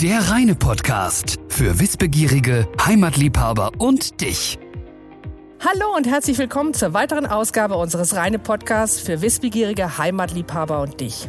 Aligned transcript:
Der 0.00 0.30
reine 0.30 0.54
Podcast 0.54 1.40
für 1.48 1.80
Wissbegierige, 1.80 2.68
Heimatliebhaber 2.86 3.72
und 3.78 4.20
dich. 4.20 4.56
Hallo 5.58 5.96
und 5.96 6.06
herzlich 6.06 6.38
willkommen 6.38 6.72
zur 6.72 6.94
weiteren 6.94 7.26
Ausgabe 7.26 7.74
unseres 7.74 8.14
reine 8.14 8.38
Podcasts 8.38 9.00
für 9.00 9.22
Wissbegierige, 9.22 9.98
Heimatliebhaber 9.98 10.82
und 10.82 11.00
dich. 11.00 11.28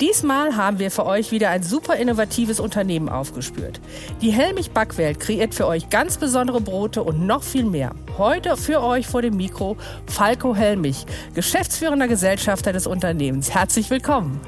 Diesmal 0.00 0.56
haben 0.56 0.78
wir 0.78 0.92
für 0.92 1.04
euch 1.06 1.32
wieder 1.32 1.50
ein 1.50 1.64
super 1.64 1.96
innovatives 1.96 2.60
Unternehmen 2.60 3.08
aufgespürt. 3.08 3.80
Die 4.20 4.30
Helmich 4.30 4.70
Backwelt 4.70 5.18
kreiert 5.18 5.52
für 5.52 5.66
euch 5.66 5.90
ganz 5.90 6.18
besondere 6.18 6.60
Brote 6.60 7.02
und 7.02 7.26
noch 7.26 7.42
viel 7.42 7.64
mehr. 7.64 7.96
Heute 8.16 8.56
für 8.56 8.80
euch 8.80 9.08
vor 9.08 9.22
dem 9.22 9.36
Mikro 9.36 9.76
Falco 10.06 10.54
Helmich, 10.54 11.04
geschäftsführender 11.34 12.06
Gesellschafter 12.06 12.72
des 12.72 12.86
Unternehmens. 12.86 13.52
Herzlich 13.52 13.90
willkommen. 13.90 14.40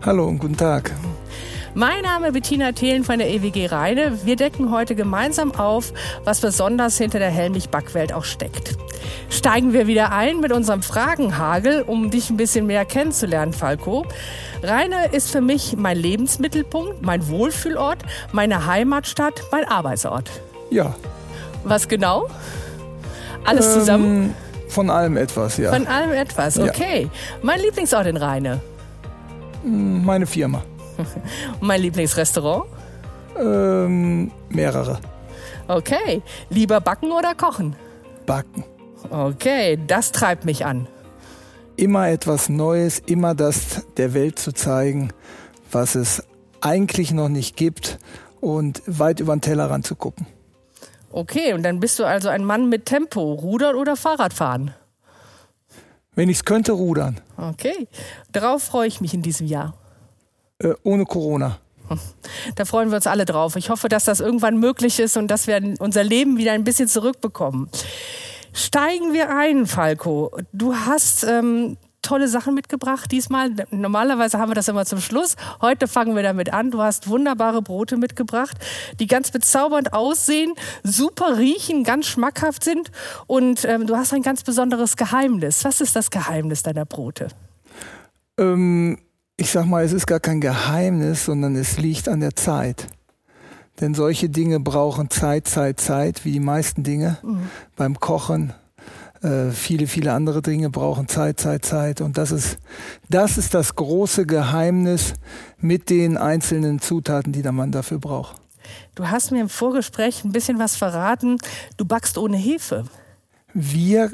Hallo 0.00 0.28
und 0.28 0.38
guten 0.38 0.56
Tag. 0.56 0.92
Mein 1.74 2.02
Name 2.02 2.28
ist 2.28 2.32
Bettina 2.32 2.72
Thelen 2.72 3.04
von 3.04 3.18
der 3.18 3.28
EWG 3.28 3.66
Rheine. 3.66 4.18
Wir 4.24 4.36
decken 4.36 4.72
heute 4.72 4.94
gemeinsam 4.94 5.54
auf, 5.54 5.92
was 6.24 6.40
besonders 6.40 6.96
hinter 6.96 7.18
der 7.18 7.30
Helmich-Backwelt 7.30 8.12
auch 8.12 8.24
steckt. 8.24 8.76
Steigen 9.28 9.72
wir 9.72 9.86
wieder 9.86 10.10
ein 10.12 10.40
mit 10.40 10.50
unserem 10.50 10.82
Fragenhagel, 10.82 11.82
um 11.82 12.10
dich 12.10 12.30
ein 12.30 12.36
bisschen 12.36 12.66
mehr 12.66 12.84
kennenzulernen, 12.84 13.52
Falco. 13.52 14.06
Rheine 14.62 15.08
ist 15.12 15.30
für 15.30 15.42
mich 15.42 15.76
mein 15.76 15.98
Lebensmittelpunkt, 15.98 17.02
mein 17.02 17.28
Wohlfühlort, 17.28 17.98
meine 18.32 18.66
Heimatstadt, 18.66 19.42
mein 19.52 19.64
Arbeitsort. 19.64 20.30
Ja. 20.70 20.94
Was 21.64 21.86
genau? 21.86 22.28
Alles 23.44 23.74
zusammen? 23.74 24.22
Ähm, 24.24 24.34
von 24.68 24.90
allem 24.90 25.16
etwas, 25.16 25.58
ja. 25.58 25.72
Von 25.72 25.86
allem 25.86 26.12
etwas, 26.12 26.58
okay. 26.58 27.02
Ja. 27.02 27.08
Mein 27.42 27.60
Lieblingsort 27.60 28.06
in 28.06 28.16
Rheine? 28.16 28.60
Meine 29.62 30.26
Firma. 30.26 30.62
Mein 31.60 31.80
Lieblingsrestaurant? 31.82 32.64
Ähm, 33.38 34.30
mehrere. 34.48 34.98
Okay. 35.68 36.22
Lieber 36.50 36.80
backen 36.80 37.12
oder 37.12 37.34
kochen? 37.34 37.76
Backen. 38.26 38.64
Okay, 39.10 39.78
das 39.86 40.12
treibt 40.12 40.44
mich 40.44 40.64
an. 40.64 40.88
Immer 41.76 42.08
etwas 42.08 42.48
Neues, 42.48 42.98
immer 42.98 43.34
das 43.34 43.86
der 43.96 44.12
Welt 44.14 44.38
zu 44.38 44.52
zeigen, 44.52 45.12
was 45.70 45.94
es 45.94 46.24
eigentlich 46.60 47.12
noch 47.12 47.28
nicht 47.28 47.56
gibt 47.56 47.98
und 48.40 48.82
weit 48.86 49.20
über 49.20 49.36
den 49.36 49.40
Tellerrand 49.40 49.86
zu 49.86 49.94
gucken. 49.94 50.26
Okay, 51.10 51.54
und 51.54 51.62
dann 51.62 51.80
bist 51.80 51.98
du 51.98 52.04
also 52.04 52.28
ein 52.28 52.44
Mann 52.44 52.68
mit 52.68 52.86
Tempo, 52.86 53.32
Rudern 53.32 53.76
oder 53.76 53.96
Fahrradfahren? 53.96 54.74
Wenn 56.14 56.28
ich 56.28 56.38
es 56.38 56.44
könnte, 56.44 56.72
rudern. 56.72 57.20
Okay, 57.36 57.86
darauf 58.32 58.64
freue 58.64 58.88
ich 58.88 59.00
mich 59.00 59.14
in 59.14 59.22
diesem 59.22 59.46
Jahr. 59.46 59.74
Äh, 60.60 60.74
ohne 60.82 61.04
Corona. 61.04 61.58
Da 62.56 62.64
freuen 62.66 62.90
wir 62.90 62.96
uns 62.96 63.06
alle 63.06 63.24
drauf. 63.24 63.56
Ich 63.56 63.70
hoffe, 63.70 63.88
dass 63.88 64.04
das 64.04 64.20
irgendwann 64.20 64.58
möglich 64.58 64.98
ist 65.00 65.16
und 65.16 65.28
dass 65.28 65.46
wir 65.46 65.74
unser 65.78 66.04
Leben 66.04 66.36
wieder 66.36 66.52
ein 66.52 66.64
bisschen 66.64 66.88
zurückbekommen. 66.88 67.70
Steigen 68.52 69.14
wir 69.14 69.34
ein, 69.34 69.66
Falco. 69.66 70.30
Du 70.52 70.74
hast 70.74 71.24
ähm, 71.24 71.78
tolle 72.02 72.28
Sachen 72.28 72.54
mitgebracht 72.54 73.10
diesmal. 73.10 73.50
Normalerweise 73.70 74.38
haben 74.38 74.50
wir 74.50 74.54
das 74.54 74.68
immer 74.68 74.84
zum 74.84 75.00
Schluss. 75.00 75.36
Heute 75.60 75.88
fangen 75.88 76.16
wir 76.16 76.22
damit 76.22 76.52
an. 76.52 76.70
Du 76.70 76.80
hast 76.80 77.08
wunderbare 77.08 77.62
Brote 77.62 77.96
mitgebracht, 77.96 78.56
die 78.98 79.06
ganz 79.06 79.30
bezaubernd 79.30 79.92
aussehen, 79.92 80.54
super 80.82 81.38
riechen, 81.38 81.84
ganz 81.84 82.06
schmackhaft 82.06 82.64
sind. 82.64 82.90
Und 83.26 83.64
ähm, 83.64 83.86
du 83.86 83.96
hast 83.96 84.12
ein 84.12 84.22
ganz 84.22 84.42
besonderes 84.42 84.96
Geheimnis. 84.96 85.64
Was 85.64 85.80
ist 85.80 85.96
das 85.96 86.10
Geheimnis 86.10 86.62
deiner 86.62 86.84
Brote? 86.84 87.28
Ähm 88.38 88.98
ich 89.40 89.52
sag 89.52 89.66
mal, 89.66 89.84
es 89.84 89.92
ist 89.92 90.06
gar 90.06 90.18
kein 90.18 90.40
Geheimnis, 90.40 91.24
sondern 91.24 91.54
es 91.54 91.78
liegt 91.78 92.08
an 92.08 92.20
der 92.20 92.34
Zeit. 92.34 92.88
Denn 93.80 93.94
solche 93.94 94.28
Dinge 94.28 94.58
brauchen 94.58 95.10
Zeit, 95.10 95.46
Zeit, 95.46 95.80
Zeit, 95.80 96.24
wie 96.24 96.32
die 96.32 96.40
meisten 96.40 96.82
Dinge. 96.82 97.18
Mhm. 97.22 97.48
Beim 97.76 98.00
Kochen, 98.00 98.52
äh, 99.22 99.52
viele, 99.52 99.86
viele 99.86 100.12
andere 100.12 100.42
Dinge 100.42 100.70
brauchen 100.70 101.06
Zeit, 101.06 101.38
Zeit, 101.38 101.64
Zeit. 101.64 102.00
Und 102.00 102.18
das 102.18 102.32
ist, 102.32 102.58
das 103.08 103.38
ist 103.38 103.54
das 103.54 103.76
große 103.76 104.26
Geheimnis 104.26 105.14
mit 105.58 105.88
den 105.88 106.16
einzelnen 106.16 106.80
Zutaten, 106.80 107.32
die 107.32 107.42
der 107.42 107.52
Mann 107.52 107.70
dafür 107.70 108.00
braucht. 108.00 108.42
Du 108.96 109.08
hast 109.08 109.30
mir 109.30 109.40
im 109.40 109.48
Vorgespräch 109.48 110.24
ein 110.24 110.32
bisschen 110.32 110.58
was 110.58 110.74
verraten. 110.74 111.38
Du 111.76 111.84
backst 111.84 112.18
ohne 112.18 112.36
Hefe. 112.36 112.86
Wir 113.54 114.10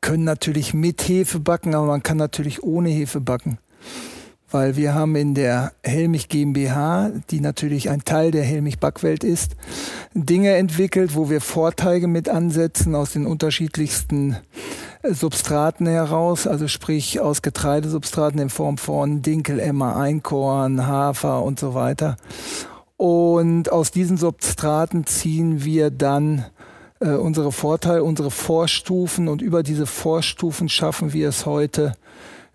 können 0.00 0.22
natürlich 0.22 0.72
mit 0.72 1.02
Hefe 1.08 1.40
backen, 1.40 1.74
aber 1.74 1.86
man 1.86 2.04
kann 2.04 2.16
natürlich 2.16 2.62
ohne 2.62 2.90
Hefe 2.90 3.20
backen 3.20 3.58
weil 4.50 4.76
wir 4.76 4.94
haben 4.94 5.16
in 5.16 5.34
der 5.34 5.72
Helmich 5.82 6.28
GmbH, 6.28 7.10
die 7.30 7.40
natürlich 7.40 7.90
ein 7.90 8.04
Teil 8.04 8.30
der 8.30 8.44
Helmich 8.44 8.78
Backwelt 8.78 9.24
ist, 9.24 9.56
Dinge 10.14 10.54
entwickelt, 10.54 11.14
wo 11.14 11.30
wir 11.30 11.40
Vorteige 11.40 12.06
mit 12.06 12.28
ansetzen 12.28 12.94
aus 12.94 13.12
den 13.12 13.26
unterschiedlichsten 13.26 14.36
äh, 15.02 15.12
Substraten 15.12 15.86
heraus, 15.86 16.46
also 16.46 16.68
sprich 16.68 17.20
aus 17.20 17.42
Getreidesubstraten 17.42 18.40
in 18.40 18.50
Form 18.50 18.78
von 18.78 19.22
Dinkel, 19.22 19.58
Emmer, 19.58 19.96
Einkorn, 19.96 20.86
Hafer 20.86 21.42
und 21.42 21.58
so 21.58 21.74
weiter. 21.74 22.16
Und 22.96 23.70
aus 23.72 23.90
diesen 23.90 24.16
Substraten 24.16 25.06
ziehen 25.06 25.64
wir 25.64 25.90
dann 25.90 26.46
äh, 27.00 27.10
unsere 27.10 27.52
Vorteile, 27.52 28.04
unsere 28.04 28.30
Vorstufen 28.30 29.28
und 29.28 29.42
über 29.42 29.62
diese 29.62 29.86
Vorstufen 29.86 30.68
schaffen 30.68 31.12
wir 31.12 31.28
es 31.28 31.44
heute, 31.44 31.94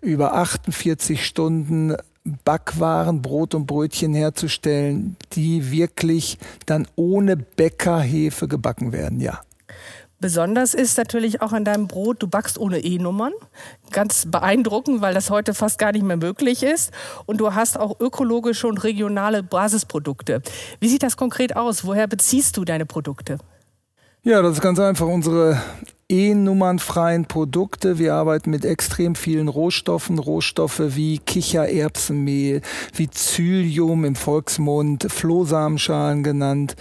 über 0.02 0.34
48 0.34 1.24
Stunden 1.24 1.96
Backwaren, 2.44 3.22
Brot 3.22 3.54
und 3.54 3.66
Brötchen 3.66 4.14
herzustellen, 4.14 5.16
die 5.32 5.70
wirklich 5.72 6.38
dann 6.66 6.86
ohne 6.94 7.36
Bäckerhefe 7.36 8.46
gebacken 8.46 8.92
werden, 8.92 9.20
ja. 9.20 9.40
Besonders 10.20 10.74
ist 10.74 10.98
natürlich 10.98 11.42
auch 11.42 11.52
an 11.52 11.64
deinem 11.64 11.88
Brot, 11.88 12.22
du 12.22 12.28
backst 12.28 12.56
ohne 12.56 12.78
E-Nummern. 12.78 13.32
Ganz 13.90 14.26
beeindruckend, 14.30 15.00
weil 15.00 15.14
das 15.14 15.30
heute 15.30 15.52
fast 15.52 15.80
gar 15.80 15.90
nicht 15.90 16.04
mehr 16.04 16.16
möglich 16.16 16.62
ist. 16.62 16.92
Und 17.26 17.38
du 17.38 17.54
hast 17.54 17.76
auch 17.76 17.98
ökologische 17.98 18.68
und 18.68 18.84
regionale 18.84 19.42
Basisprodukte. 19.42 20.40
Wie 20.78 20.88
sieht 20.88 21.02
das 21.02 21.16
konkret 21.16 21.56
aus? 21.56 21.84
Woher 21.84 22.06
beziehst 22.06 22.56
du 22.56 22.64
deine 22.64 22.86
Produkte? 22.86 23.38
Ja, 24.24 24.40
das 24.40 24.52
ist 24.52 24.60
ganz 24.60 24.78
einfach. 24.78 25.08
Unsere 25.08 25.60
E-nummernfreien 26.08 27.24
Produkte. 27.24 27.98
Wir 27.98 28.14
arbeiten 28.14 28.50
mit 28.50 28.64
extrem 28.64 29.16
vielen 29.16 29.48
Rohstoffen, 29.48 30.20
Rohstoffe 30.20 30.80
wie 30.94 31.18
Kichererbsenmehl, 31.18 32.60
wie 32.94 33.10
Zylium 33.10 34.04
im 34.04 34.14
Volksmund, 34.14 35.08
Flohsamenschalen 35.10 36.22
genannt. 36.22 36.76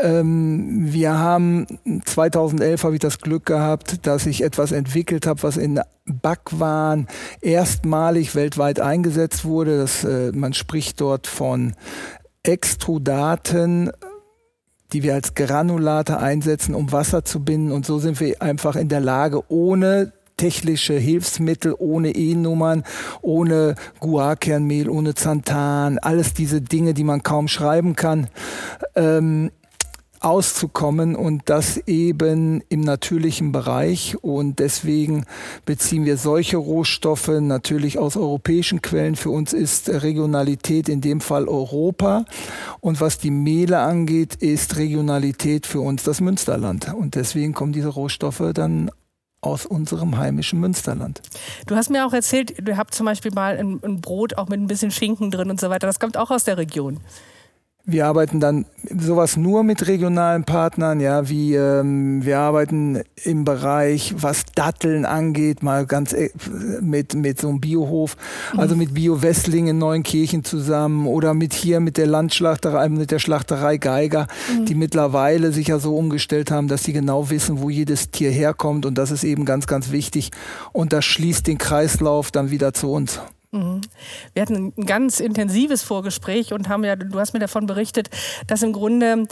Ähm, 0.00 0.92
wir 0.92 1.18
haben 1.18 1.66
2011 2.04 2.84
habe 2.84 2.94
ich 2.94 3.00
das 3.00 3.18
Glück 3.18 3.46
gehabt, 3.46 4.06
dass 4.06 4.24
ich 4.24 4.44
etwas 4.44 4.70
entwickelt 4.70 5.26
habe, 5.26 5.42
was 5.42 5.56
in 5.56 5.80
Backwaren 6.04 7.08
erstmalig 7.40 8.36
weltweit 8.36 8.78
eingesetzt 8.78 9.44
wurde. 9.44 9.78
Das, 9.78 10.04
äh, 10.04 10.30
man 10.30 10.52
spricht 10.52 11.00
dort 11.00 11.26
von 11.26 11.74
Extrudaten 12.44 13.90
die 14.92 15.02
wir 15.02 15.14
als 15.14 15.34
Granulate 15.34 16.18
einsetzen, 16.18 16.74
um 16.74 16.92
Wasser 16.92 17.24
zu 17.24 17.44
binden. 17.44 17.72
Und 17.72 17.86
so 17.86 17.98
sind 17.98 18.20
wir 18.20 18.40
einfach 18.40 18.76
in 18.76 18.88
der 18.88 19.00
Lage, 19.00 19.42
ohne 19.48 20.12
technische 20.36 20.94
Hilfsmittel, 20.94 21.74
ohne 21.78 22.14
E-Nummern, 22.14 22.84
ohne 23.22 23.74
Guarkernmehl, 24.00 24.88
ohne 24.90 25.14
Xanthan, 25.14 25.98
alles 25.98 26.34
diese 26.34 26.60
Dinge, 26.60 26.94
die 26.94 27.04
man 27.04 27.22
kaum 27.22 27.48
schreiben 27.48 27.96
kann, 27.96 28.28
ähm, 28.94 29.50
auszukommen 30.26 31.14
und 31.14 31.42
das 31.46 31.76
eben 31.86 32.60
im 32.68 32.80
natürlichen 32.80 33.52
Bereich. 33.52 34.16
Und 34.22 34.58
deswegen 34.58 35.24
beziehen 35.64 36.04
wir 36.04 36.16
solche 36.16 36.56
Rohstoffe 36.56 37.28
natürlich 37.28 37.96
aus 37.98 38.16
europäischen 38.16 38.82
Quellen. 38.82 39.14
Für 39.14 39.30
uns 39.30 39.52
ist 39.52 39.88
Regionalität 39.88 40.88
in 40.88 41.00
dem 41.00 41.20
Fall 41.20 41.46
Europa. 41.46 42.24
Und 42.80 43.00
was 43.00 43.18
die 43.18 43.30
Mehle 43.30 43.78
angeht, 43.78 44.34
ist 44.34 44.76
Regionalität 44.76 45.64
für 45.64 45.80
uns 45.80 46.02
das 46.02 46.20
Münsterland. 46.20 46.92
Und 46.92 47.14
deswegen 47.14 47.54
kommen 47.54 47.72
diese 47.72 47.88
Rohstoffe 47.88 48.42
dann 48.52 48.90
aus 49.42 49.64
unserem 49.64 50.18
heimischen 50.18 50.58
Münsterland. 50.58 51.22
Du 51.68 51.76
hast 51.76 51.88
mir 51.88 52.04
auch 52.04 52.12
erzählt, 52.12 52.66
du 52.66 52.76
habt 52.76 52.94
zum 52.94 53.06
Beispiel 53.06 53.30
mal 53.32 53.56
ein, 53.56 53.78
ein 53.84 54.00
Brot 54.00 54.36
auch 54.38 54.48
mit 54.48 54.58
ein 54.58 54.66
bisschen 54.66 54.90
Schinken 54.90 55.30
drin 55.30 55.50
und 55.50 55.60
so 55.60 55.70
weiter. 55.70 55.86
Das 55.86 56.00
kommt 56.00 56.16
auch 56.16 56.32
aus 56.32 56.42
der 56.42 56.58
Region. 56.58 56.98
Wir 57.88 58.06
arbeiten 58.06 58.40
dann 58.40 58.66
sowas 58.98 59.36
nur 59.36 59.62
mit 59.62 59.86
regionalen 59.86 60.42
Partnern, 60.42 60.98
ja, 60.98 61.28
wie 61.28 61.54
ähm, 61.54 62.24
wir 62.24 62.40
arbeiten 62.40 63.02
im 63.22 63.44
Bereich, 63.44 64.12
was 64.18 64.44
Datteln 64.56 65.04
angeht, 65.04 65.62
mal 65.62 65.86
ganz 65.86 66.12
äh, 66.12 66.30
mit 66.80 67.14
mit 67.14 67.40
so 67.40 67.48
einem 67.48 67.60
Biohof, 67.60 68.16
also 68.56 68.74
mit 68.74 68.94
Bio 68.94 69.22
Westling 69.22 69.68
in 69.68 69.78
Neunkirchen 69.78 70.42
zusammen 70.42 71.06
oder 71.06 71.32
mit 71.32 71.54
hier 71.54 71.78
mit 71.78 71.96
der 71.96 72.08
Landschlachterei, 72.08 72.88
mit 72.88 73.12
der 73.12 73.20
Schlachterei 73.20 73.76
Geiger, 73.76 74.26
mhm. 74.52 74.64
die 74.64 74.74
mittlerweile 74.74 75.52
sich 75.52 75.68
ja 75.68 75.78
so 75.78 75.96
umgestellt 75.96 76.50
haben, 76.50 76.66
dass 76.66 76.82
sie 76.82 76.92
genau 76.92 77.30
wissen, 77.30 77.60
wo 77.60 77.70
jedes 77.70 78.10
Tier 78.10 78.32
herkommt 78.32 78.84
und 78.84 78.98
das 78.98 79.12
ist 79.12 79.22
eben 79.22 79.44
ganz 79.44 79.68
ganz 79.68 79.92
wichtig 79.92 80.32
und 80.72 80.92
das 80.92 81.04
schließt 81.04 81.46
den 81.46 81.58
Kreislauf 81.58 82.32
dann 82.32 82.50
wieder 82.50 82.74
zu 82.74 82.90
uns. 82.90 83.20
Mhm. 83.56 83.80
Wir 84.34 84.42
hatten 84.42 84.72
ein 84.76 84.86
ganz 84.86 85.20
intensives 85.20 85.82
Vorgespräch 85.82 86.52
und 86.52 86.68
haben 86.68 86.84
ja, 86.84 86.96
du 86.96 87.18
hast 87.18 87.32
mir 87.32 87.40
davon 87.40 87.66
berichtet, 87.66 88.10
dass 88.46 88.62
im 88.62 88.72
Grunde 88.72 89.26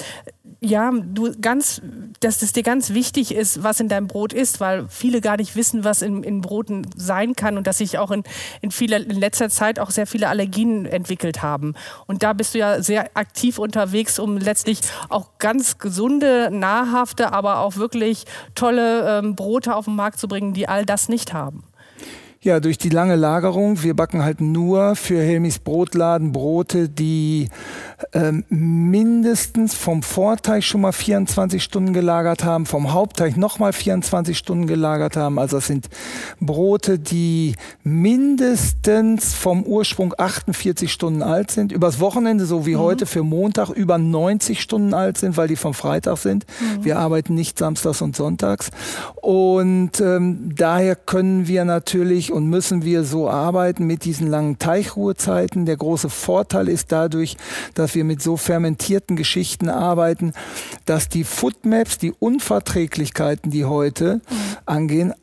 ja, 0.60 0.90
du 0.90 1.32
ganz, 1.40 1.82
dass 2.20 2.40
es 2.42 2.52
dir 2.52 2.62
ganz 2.62 2.90
wichtig 2.94 3.34
ist, 3.34 3.62
was 3.62 3.80
in 3.80 3.88
deinem 3.88 4.06
Brot 4.06 4.32
ist, 4.32 4.60
weil 4.60 4.86
viele 4.88 5.20
gar 5.20 5.36
nicht 5.36 5.56
wissen, 5.56 5.84
was 5.84 6.00
in, 6.00 6.22
in 6.22 6.40
Broten 6.40 6.86
sein 6.96 7.34
kann 7.34 7.58
und 7.58 7.66
dass 7.66 7.78
sich 7.78 7.98
auch 7.98 8.10
in, 8.10 8.24
in, 8.62 8.70
vieler, 8.70 8.98
in 8.98 9.10
letzter 9.10 9.50
Zeit 9.50 9.78
auch 9.78 9.90
sehr 9.90 10.06
viele 10.06 10.28
Allergien 10.28 10.86
entwickelt 10.86 11.42
haben. 11.42 11.74
Und 12.06 12.22
da 12.22 12.32
bist 12.32 12.54
du 12.54 12.58
ja 12.58 12.82
sehr 12.82 13.10
aktiv 13.14 13.58
unterwegs, 13.58 14.18
um 14.18 14.38
letztlich 14.38 14.80
auch 15.10 15.38
ganz 15.38 15.78
gesunde, 15.78 16.48
nahrhafte, 16.50 17.32
aber 17.32 17.58
auch 17.58 17.76
wirklich 17.76 18.24
tolle 18.54 19.18
ähm, 19.18 19.36
Brote 19.36 19.74
auf 19.74 19.84
den 19.84 19.96
Markt 19.96 20.18
zu 20.18 20.28
bringen, 20.28 20.54
die 20.54 20.68
all 20.68 20.86
das 20.86 21.08
nicht 21.08 21.34
haben. 21.34 21.64
Ja, 22.44 22.60
durch 22.60 22.76
die 22.76 22.90
lange 22.90 23.16
Lagerung. 23.16 23.82
Wir 23.82 23.94
backen 23.94 24.22
halt 24.22 24.42
nur 24.42 24.96
für 24.96 25.18
Helmis 25.18 25.58
Brotladen 25.58 26.30
Brote, 26.32 26.90
die 26.90 27.48
ähm, 28.12 28.44
mindestens 28.50 29.72
vom 29.74 30.02
Vorteig 30.02 30.62
schon 30.62 30.82
mal 30.82 30.92
24 30.92 31.64
Stunden 31.64 31.94
gelagert 31.94 32.44
haben, 32.44 32.66
vom 32.66 32.92
Hauptteig 32.92 33.38
nochmal 33.38 33.72
24 33.72 34.36
Stunden 34.36 34.66
gelagert 34.66 35.16
haben. 35.16 35.38
Also 35.38 35.56
das 35.56 35.68
sind 35.68 35.88
Brote, 36.38 36.98
die 36.98 37.54
mindestens 37.82 39.32
vom 39.32 39.62
Ursprung 39.62 40.12
48 40.14 40.92
Stunden 40.92 41.22
alt 41.22 41.50
sind. 41.50 41.72
Übers 41.72 41.98
Wochenende, 41.98 42.44
so 42.44 42.66
wie 42.66 42.74
mhm. 42.74 42.80
heute 42.80 43.06
für 43.06 43.22
Montag, 43.22 43.70
über 43.70 43.96
90 43.96 44.60
Stunden 44.60 44.92
alt 44.92 45.16
sind, 45.16 45.38
weil 45.38 45.48
die 45.48 45.56
vom 45.56 45.72
Freitag 45.72 46.18
sind. 46.18 46.44
Mhm. 46.60 46.84
Wir 46.84 46.98
arbeiten 46.98 47.34
nicht 47.34 47.58
samstags 47.58 48.02
und 48.02 48.14
sonntags. 48.14 48.70
Und 49.14 49.98
ähm, 50.02 50.52
daher 50.54 50.94
können 50.94 51.48
wir 51.48 51.64
natürlich 51.64 52.33
und 52.34 52.48
müssen 52.48 52.84
wir 52.84 53.04
so 53.04 53.30
arbeiten 53.30 53.86
mit 53.86 54.04
diesen 54.04 54.26
langen 54.26 54.58
Teichruhezeiten. 54.58 55.66
Der 55.66 55.76
große 55.76 56.10
Vorteil 56.10 56.68
ist 56.68 56.92
dadurch, 56.92 57.36
dass 57.74 57.94
wir 57.94 58.04
mit 58.04 58.20
so 58.20 58.36
fermentierten 58.36 59.16
Geschichten 59.16 59.68
arbeiten, 59.68 60.34
dass 60.84 61.08
die 61.08 61.24
Foodmaps, 61.24 61.98
die 61.98 62.12
Unverträglichkeiten, 62.12 63.50
die 63.50 63.64
heute 63.64 64.16
mhm. 64.16 64.56
angehen, 64.66 65.14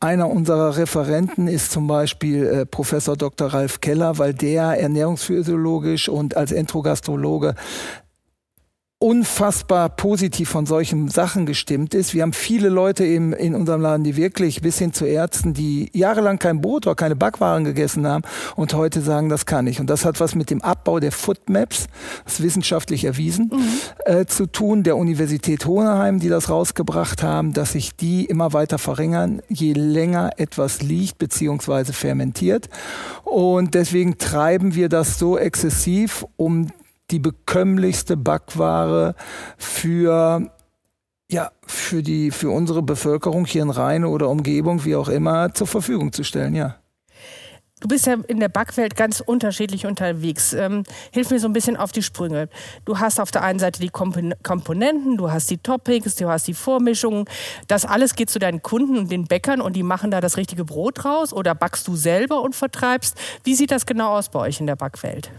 einer 0.00 0.28
unserer 0.28 0.76
Referenten 0.76 1.48
ist 1.48 1.72
zum 1.72 1.86
Beispiel 1.86 2.44
äh, 2.44 2.66
Professor 2.66 3.16
Dr. 3.16 3.48
Ralf 3.48 3.80
Keller, 3.80 4.18
weil 4.18 4.34
der 4.34 4.78
ernährungsphysiologisch 4.78 6.08
und 6.08 6.36
als 6.36 6.52
Entrogastrologe 6.52 7.54
unfassbar 8.98 9.90
positiv 9.90 10.48
von 10.48 10.64
solchen 10.64 11.08
Sachen 11.08 11.44
gestimmt 11.44 11.94
ist. 11.94 12.14
Wir 12.14 12.22
haben 12.22 12.32
viele 12.32 12.70
Leute 12.70 13.04
im, 13.04 13.34
in 13.34 13.54
unserem 13.54 13.82
Laden, 13.82 14.04
die 14.04 14.16
wirklich 14.16 14.62
bis 14.62 14.78
hin 14.78 14.94
zu 14.94 15.04
Ärzten, 15.04 15.52
die 15.52 15.90
jahrelang 15.92 16.38
kein 16.38 16.62
Brot 16.62 16.86
oder 16.86 16.94
keine 16.94 17.14
Backwaren 17.14 17.64
gegessen 17.64 18.06
haben 18.06 18.24
und 18.56 18.72
heute 18.72 19.02
sagen, 19.02 19.28
das 19.28 19.44
kann 19.44 19.66
ich. 19.66 19.80
Und 19.80 19.90
das 19.90 20.06
hat 20.06 20.18
was 20.18 20.34
mit 20.34 20.48
dem 20.48 20.62
Abbau 20.62 20.98
der 20.98 21.12
Footmaps, 21.12 21.88
das 22.24 22.34
ist 22.34 22.42
wissenschaftlich 22.42 23.04
erwiesen, 23.04 23.50
mhm. 23.52 23.68
äh, 24.06 24.24
zu 24.24 24.46
tun, 24.46 24.82
der 24.82 24.96
Universität 24.96 25.66
Hohenheim, 25.66 26.18
die 26.18 26.30
das 26.30 26.48
rausgebracht 26.48 27.22
haben, 27.22 27.52
dass 27.52 27.72
sich 27.72 27.96
die 27.96 28.24
immer 28.24 28.54
weiter 28.54 28.78
verringern, 28.78 29.42
je 29.50 29.74
länger 29.74 30.30
etwas 30.38 30.80
liegt 30.80 31.18
beziehungsweise 31.18 31.92
fermentiert. 31.92 32.70
Und 33.24 33.74
deswegen 33.74 34.16
treiben 34.16 34.74
wir 34.74 34.88
das 34.88 35.18
so 35.18 35.36
exzessiv, 35.36 36.24
um 36.36 36.68
die 37.10 37.18
bekömmlichste 37.18 38.16
Backware 38.16 39.14
für 39.56 40.50
ja, 41.28 41.50
für 41.66 42.02
die, 42.02 42.30
für 42.30 42.50
unsere 42.50 42.82
Bevölkerung 42.82 43.46
hier 43.46 43.62
in 43.62 43.70
Rheine 43.70 44.08
oder 44.08 44.28
Umgebung, 44.28 44.84
wie 44.84 44.94
auch 44.94 45.08
immer, 45.08 45.52
zur 45.54 45.66
Verfügung 45.66 46.12
zu 46.12 46.22
stellen, 46.22 46.54
ja. 46.54 46.76
Du 47.80 47.88
bist 47.88 48.06
ja 48.06 48.14
in 48.26 48.40
der 48.40 48.48
Backwelt 48.48 48.96
ganz 48.96 49.20
unterschiedlich 49.20 49.84
unterwegs. 49.84 50.54
Ähm, 50.54 50.84
hilf 51.12 51.30
mir 51.30 51.38
so 51.38 51.46
ein 51.46 51.52
bisschen 51.52 51.76
auf 51.76 51.92
die 51.92 52.02
Sprünge. 52.02 52.48
Du 52.86 53.00
hast 53.00 53.20
auf 53.20 53.30
der 53.30 53.42
einen 53.42 53.58
Seite 53.58 53.80
die 53.80 53.90
Komponenten, 53.90 55.18
du 55.18 55.30
hast 55.30 55.50
die 55.50 55.58
Toppings, 55.58 56.14
du 56.14 56.26
hast 56.26 56.48
die 56.48 56.54
Vormischungen. 56.54 57.26
Das 57.68 57.84
alles 57.84 58.14
geht 58.14 58.30
zu 58.30 58.38
deinen 58.38 58.62
Kunden 58.62 58.96
und 58.96 59.10
den 59.10 59.26
Bäckern 59.26 59.60
und 59.60 59.76
die 59.76 59.82
machen 59.82 60.10
da 60.10 60.22
das 60.22 60.38
richtige 60.38 60.64
Brot 60.64 61.04
raus 61.04 61.34
oder 61.34 61.54
backst 61.54 61.86
du 61.86 61.96
selber 61.96 62.40
und 62.40 62.56
vertreibst. 62.56 63.18
Wie 63.44 63.54
sieht 63.54 63.70
das 63.70 63.84
genau 63.84 64.16
aus 64.16 64.30
bei 64.30 64.38
euch 64.38 64.58
in 64.58 64.66
der 64.66 64.76
Backwelt? 64.76 65.30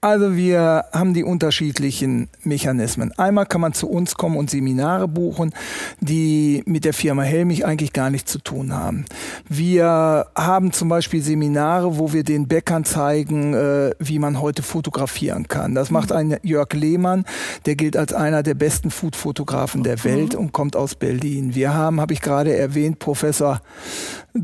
Also 0.00 0.36
wir 0.36 0.84
haben 0.92 1.12
die 1.12 1.24
unterschiedlichen 1.24 2.28
Mechanismen. 2.44 3.10
Einmal 3.18 3.46
kann 3.46 3.60
man 3.60 3.72
zu 3.72 3.88
uns 3.88 4.14
kommen 4.14 4.36
und 4.36 4.48
Seminare 4.48 5.08
buchen, 5.08 5.52
die 5.98 6.62
mit 6.66 6.84
der 6.84 6.94
Firma 6.94 7.22
Helmich 7.22 7.66
eigentlich 7.66 7.92
gar 7.92 8.08
nichts 8.08 8.30
zu 8.30 8.38
tun 8.38 8.72
haben. 8.72 9.06
Wir 9.48 10.26
haben 10.36 10.72
zum 10.72 10.88
Beispiel 10.88 11.20
Seminare, 11.20 11.98
wo 11.98 12.12
wir 12.12 12.22
den 12.22 12.46
Bäckern 12.46 12.84
zeigen, 12.84 13.54
äh, 13.54 13.90
wie 13.98 14.20
man 14.20 14.40
heute 14.40 14.62
fotografieren 14.62 15.48
kann. 15.48 15.74
Das 15.74 15.90
macht 15.90 16.12
ein 16.12 16.36
Jörg 16.44 16.72
Lehmann, 16.74 17.24
der 17.66 17.74
gilt 17.74 17.96
als 17.96 18.12
einer 18.12 18.44
der 18.44 18.54
besten 18.54 18.92
Foodfotografen 18.92 19.82
der 19.82 20.04
Welt 20.04 20.36
und 20.36 20.52
kommt 20.52 20.76
aus 20.76 20.94
Berlin. 20.94 21.56
Wir 21.56 21.74
haben, 21.74 22.00
habe 22.00 22.12
ich 22.12 22.20
gerade 22.20 22.56
erwähnt, 22.56 23.00
Professor 23.00 23.60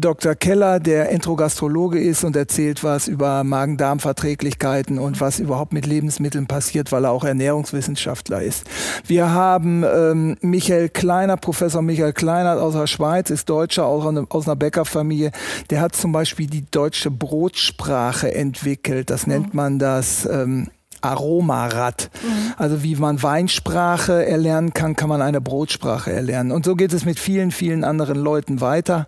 Dr. 0.00 0.35
Keller, 0.35 0.81
der 0.81 1.11
Entrogastrologe 1.11 2.00
ist 2.00 2.25
und 2.25 2.37
erzählt 2.37 2.85
was 2.85 3.08
über 3.08 3.44
Magen-Darm-Verträglichkeiten 3.44 4.99
und 4.99 5.20
was 5.20 5.41
überhaupt 5.41 5.73
mit 5.73 5.87
Lebensmitteln 5.87 6.46
passiert, 6.46 6.93
weil 6.93 7.05
er 7.05 7.11
auch 7.11 7.25
Ernährungswissenschaftler 7.25 8.43
ist. 8.43 8.64
Wir 9.06 9.31
haben 9.31 9.85
ähm, 9.85 10.37
Michael 10.41 10.88
Kleiner, 10.88 11.37
Professor 11.37 11.82
Michael 11.82 12.12
Kleiner 12.12 12.61
aus 12.61 12.75
der 12.75 12.87
Schweiz, 12.87 13.31
ist 13.31 13.49
Deutscher, 13.49 13.87
aus 13.87 14.06
einer, 14.06 14.26
aus 14.29 14.46
einer 14.46 14.56
Bäckerfamilie. 14.56 15.31
Der 15.70 15.81
hat 15.81 15.94
zum 15.94 16.12
Beispiel 16.12 16.46
die 16.46 16.64
deutsche 16.70 17.11
Brotsprache 17.11 18.35
entwickelt. 18.35 19.11
Das 19.11 19.26
nennt 19.26 19.55
man 19.55 19.79
das. 19.79 20.26
Ähm, 20.26 20.69
Aromarad. 21.05 22.11
Mhm. 22.23 22.55
Also 22.56 22.82
wie 22.82 22.96
man 22.96 23.23
Weinsprache 23.23 24.26
erlernen 24.26 24.73
kann, 24.73 24.96
kann 24.96 25.08
man 25.08 25.23
eine 25.23 25.41
Brotsprache 25.41 26.11
erlernen. 26.12 26.50
Und 26.50 26.64
so 26.64 26.75
geht 26.76 26.93
es 26.93 27.05
mit 27.05 27.19
vielen, 27.19 27.50
vielen 27.50 27.85
anderen 27.85 28.19
Leuten 28.19 28.61
weiter. 28.61 29.06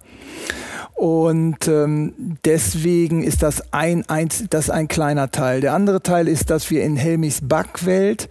Und 0.96 1.69
ähm, 1.69 2.38
deswegen 2.46 3.22
ist 3.22 3.43
das 3.43 3.70
ein, 3.70 4.08
ein, 4.08 4.31
das 4.48 4.70
ein 4.70 4.88
kleiner 4.88 5.31
Teil. 5.31 5.60
Der 5.60 5.75
andere 5.75 6.02
Teil 6.02 6.26
ist, 6.26 6.48
dass 6.48 6.70
wir 6.70 6.82
in 6.82 6.96
Helmis 6.96 7.40
Backwelt 7.43 8.31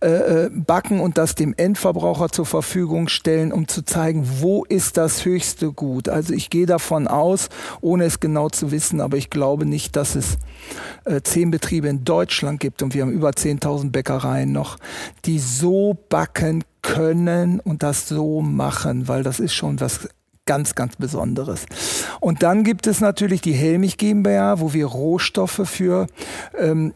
äh, 0.00 0.46
äh, 0.46 0.50
backen 0.50 1.00
und 1.00 1.18
das 1.18 1.34
dem 1.34 1.52
Endverbraucher 1.54 2.30
zur 2.30 2.46
Verfügung 2.46 3.08
stellen, 3.08 3.52
um 3.52 3.68
zu 3.68 3.82
zeigen, 3.82 4.26
wo 4.40 4.64
ist 4.64 4.96
das 4.96 5.26
höchste 5.26 5.72
Gut. 5.72 6.08
Also 6.08 6.32
ich 6.32 6.48
gehe 6.48 6.64
davon 6.64 7.06
aus, 7.06 7.50
ohne 7.82 8.04
es 8.04 8.18
genau 8.18 8.48
zu 8.48 8.70
wissen, 8.70 9.02
aber 9.02 9.18
ich 9.18 9.28
glaube 9.28 9.66
nicht, 9.66 9.94
dass 9.94 10.14
es 10.14 10.38
äh, 11.04 11.20
zehn 11.20 11.50
Betriebe 11.50 11.88
in 11.88 12.04
Deutschland 12.04 12.60
gibt 12.60 12.82
und 12.82 12.94
wir 12.94 13.02
haben 13.02 13.12
über 13.12 13.28
10.000 13.28 13.90
Bäckereien 13.90 14.52
noch, 14.52 14.78
die 15.26 15.38
so 15.38 15.98
backen 16.08 16.64
können 16.80 17.60
und 17.60 17.82
das 17.82 18.08
so 18.08 18.40
machen, 18.40 19.06
weil 19.06 19.22
das 19.22 19.38
ist 19.38 19.52
schon 19.52 19.80
was 19.80 20.08
ganz, 20.46 20.74
ganz 20.74 20.96
Besonderes. 20.96 21.66
Und 22.20 22.42
dann 22.42 22.64
gibt 22.64 22.86
es 22.86 23.00
natürlich 23.00 23.40
die 23.40 23.52
Helmich 23.52 23.98
GmbH, 23.98 24.60
wo 24.60 24.72
wir 24.72 24.86
Rohstoffe 24.86 25.62
für 25.64 26.06
ähm, 26.56 26.94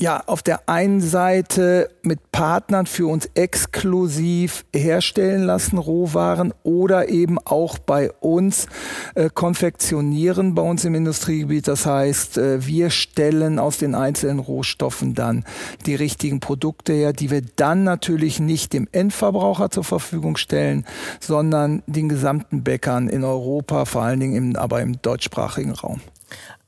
ja, 0.00 0.22
auf 0.26 0.42
der 0.42 0.66
einen 0.66 1.02
Seite 1.02 1.90
mit 2.02 2.32
Partnern 2.32 2.86
für 2.86 3.06
uns 3.06 3.28
exklusiv 3.34 4.64
herstellen 4.74 5.42
lassen, 5.42 5.76
Rohwaren, 5.76 6.54
oder 6.62 7.10
eben 7.10 7.38
auch 7.38 7.78
bei 7.78 8.10
uns 8.20 8.66
äh, 9.14 9.28
konfektionieren 9.28 10.54
bei 10.54 10.62
uns 10.62 10.86
im 10.86 10.94
Industriegebiet. 10.94 11.68
Das 11.68 11.84
heißt, 11.84 12.38
äh, 12.38 12.66
wir 12.66 12.88
stellen 12.88 13.58
aus 13.58 13.76
den 13.76 13.94
einzelnen 13.94 14.38
Rohstoffen 14.38 15.14
dann 15.14 15.44
die 15.84 15.96
richtigen 15.96 16.40
Produkte 16.40 16.94
her, 16.94 17.12
die 17.12 17.30
wir 17.30 17.42
dann 17.56 17.84
natürlich 17.84 18.40
nicht 18.40 18.72
dem 18.72 18.88
Endverbraucher 18.92 19.70
zur 19.70 19.84
Verfügung 19.84 20.38
stellen, 20.38 20.86
sondern 21.20 21.82
den 21.86 22.08
gesamten 22.08 22.64
Bäckern 22.64 23.08
in 23.08 23.22
Europa, 23.22 23.84
vor 23.84 24.02
allen 24.02 24.20
Dingen 24.20 24.34
im, 24.34 24.56
aber 24.56 24.80
im 24.80 25.02
deutschsprachigen 25.02 25.72
Raum. 25.72 26.00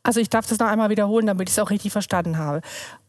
Also 0.02 0.20
ich 0.20 0.28
darf 0.28 0.46
das 0.46 0.58
noch 0.58 0.66
einmal 0.66 0.90
wiederholen, 0.90 1.26
damit 1.26 1.48
ich 1.48 1.54
es 1.54 1.58
auch 1.60 1.70
richtig 1.70 1.92
verstanden 1.92 2.36
habe. 2.36 2.60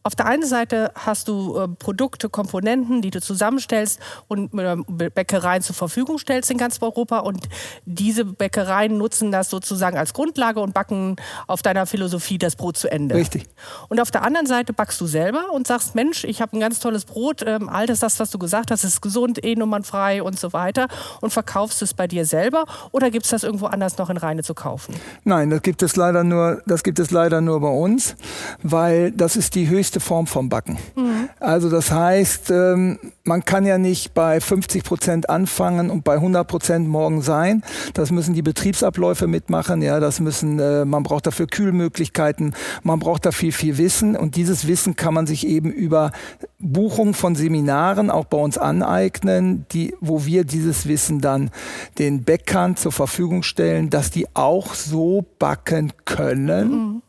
Auf 0.05 0.15
der 0.15 0.25
einen 0.25 0.45
Seite 0.45 0.91
hast 0.95 1.29
du 1.29 1.57
äh, 1.57 1.67
Produkte, 1.69 2.27
Komponenten, 2.27 3.01
die 3.01 3.09
du 3.09 3.21
zusammenstellst 3.21 4.01
und 4.27 4.53
äh, 4.59 4.75
Bäckereien 5.09 5.61
zur 5.61 5.75
Verfügung 5.75 6.17
stellst 6.17 6.51
in 6.51 6.57
ganz 6.57 6.81
Europa 6.81 7.19
und 7.19 7.47
diese 7.85 8.25
Bäckereien 8.25 8.97
nutzen 8.97 9.31
das 9.31 9.49
sozusagen 9.49 9.97
als 9.97 10.13
Grundlage 10.13 10.59
und 10.59 10.73
backen 10.73 11.15
auf 11.47 11.61
deiner 11.61 11.85
Philosophie 11.85 12.37
das 12.37 12.57
Brot 12.57 12.75
zu 12.75 12.91
Ende. 12.91 13.15
Richtig. 13.15 13.45
Und 13.87 14.01
auf 14.01 14.11
der 14.11 14.23
anderen 14.23 14.45
Seite 14.45 14.73
backst 14.73 14.99
du 14.99 15.05
selber 15.05 15.53
und 15.53 15.67
sagst, 15.67 15.95
Mensch, 15.95 16.25
ich 16.25 16.41
habe 16.41 16.57
ein 16.57 16.59
ganz 16.59 16.81
tolles 16.81 17.05
Brot, 17.05 17.41
ähm, 17.45 17.69
all 17.69 17.85
das, 17.85 17.99
das, 17.99 18.19
was 18.19 18.29
du 18.29 18.37
gesagt 18.37 18.71
hast, 18.71 18.83
ist 18.83 19.01
gesund, 19.01 19.41
eh-nummernfrei 19.41 20.21
und 20.21 20.37
so 20.37 20.51
weiter 20.51 20.87
und 21.21 21.31
verkaufst 21.31 21.81
es 21.81 21.93
bei 21.93 22.07
dir 22.07 22.25
selber 22.25 22.65
oder 22.91 23.09
gibt 23.09 23.23
es 23.23 23.31
das 23.31 23.43
irgendwo 23.43 23.67
anders 23.67 23.97
noch 23.97 24.09
in 24.09 24.17
Reine 24.17 24.43
zu 24.43 24.53
kaufen? 24.53 24.95
Nein, 25.23 25.49
das 25.49 25.61
gibt 25.61 25.81
es 25.81 25.95
leider 25.95 26.25
nur, 26.25 26.61
das 26.65 26.83
gibt 26.83 26.99
es 26.99 27.11
leider 27.11 27.39
nur 27.39 27.61
bei 27.61 27.69
uns, 27.69 28.17
weil 28.61 29.11
das 29.11 29.37
ist 29.37 29.55
die 29.55 29.69
höchste 29.69 29.92
höchste 29.93 29.99
Form 29.99 30.27
vom 30.27 30.49
Backen. 30.49 30.77
Mhm. 30.95 31.29
Also 31.39 31.69
das 31.69 31.91
heißt, 31.91 32.49
ähm, 32.49 32.99
man 33.23 33.45
kann 33.45 33.65
ja 33.65 33.77
nicht 33.77 34.13
bei 34.13 34.39
50 34.39 34.83
Prozent 34.83 35.29
anfangen 35.29 35.89
und 35.89 36.03
bei 36.03 36.15
100 36.15 36.47
Prozent 36.47 36.87
morgen 36.87 37.21
sein. 37.21 37.63
Das 37.93 38.11
müssen 38.11 38.33
die 38.33 38.41
Betriebsabläufe 38.41 39.27
mitmachen. 39.27 39.81
Ja, 39.81 39.99
das 39.99 40.19
müssen, 40.19 40.59
äh, 40.59 40.85
man 40.85 41.03
braucht 41.03 41.27
dafür 41.27 41.47
Kühlmöglichkeiten. 41.47 42.55
Man 42.81 42.99
braucht 42.99 43.25
da 43.25 43.31
viel, 43.31 43.51
viel 43.51 43.77
Wissen. 43.77 44.15
Und 44.15 44.35
dieses 44.35 44.67
Wissen 44.67 44.95
kann 44.95 45.13
man 45.13 45.27
sich 45.27 45.45
eben 45.45 45.71
über 45.71 46.11
Buchung 46.59 47.13
von 47.13 47.35
Seminaren 47.35 48.09
auch 48.09 48.25
bei 48.25 48.37
uns 48.37 48.57
aneignen, 48.57 49.65
die, 49.71 49.95
wo 50.01 50.25
wir 50.25 50.43
dieses 50.43 50.87
Wissen 50.87 51.21
dann 51.21 51.51
den 51.99 52.23
Bäckern 52.23 52.75
zur 52.75 52.91
Verfügung 52.91 53.43
stellen, 53.43 53.89
dass 53.89 54.09
die 54.09 54.27
auch 54.33 54.73
so 54.73 55.25
backen 55.37 55.93
können. 56.05 56.71
Mhm 56.71 57.01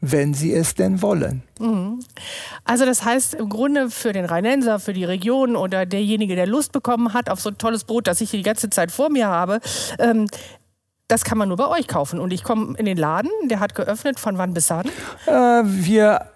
wenn 0.00 0.34
sie 0.34 0.52
es 0.52 0.74
denn 0.74 1.02
wollen. 1.02 1.42
Mhm. 1.58 2.00
Also 2.64 2.86
das 2.86 3.04
heißt 3.04 3.34
im 3.34 3.48
Grunde 3.48 3.90
für 3.90 4.12
den 4.12 4.24
Rheinenser, 4.24 4.78
für 4.78 4.92
die 4.92 5.04
Region 5.04 5.56
oder 5.56 5.86
derjenige, 5.86 6.36
der 6.36 6.46
Lust 6.46 6.72
bekommen 6.72 7.12
hat 7.12 7.28
auf 7.28 7.40
so 7.40 7.50
ein 7.50 7.58
tolles 7.58 7.84
Brot, 7.84 8.06
das 8.06 8.20
ich 8.20 8.30
die 8.30 8.42
ganze 8.42 8.70
Zeit 8.70 8.90
vor 8.90 9.10
mir 9.10 9.28
habe, 9.28 9.60
ähm, 9.98 10.26
das 11.08 11.24
kann 11.24 11.38
man 11.38 11.48
nur 11.48 11.56
bei 11.56 11.66
euch 11.66 11.88
kaufen. 11.88 12.20
Und 12.20 12.32
ich 12.32 12.44
komme 12.44 12.76
in 12.78 12.86
den 12.86 12.96
Laden, 12.96 13.30
der 13.44 13.60
hat 13.60 13.74
geöffnet. 13.74 14.20
Von 14.20 14.38
wann 14.38 14.54
bis 14.54 14.70
wann? 14.70 14.86
Äh, 15.26 15.62
wir 15.64 16.26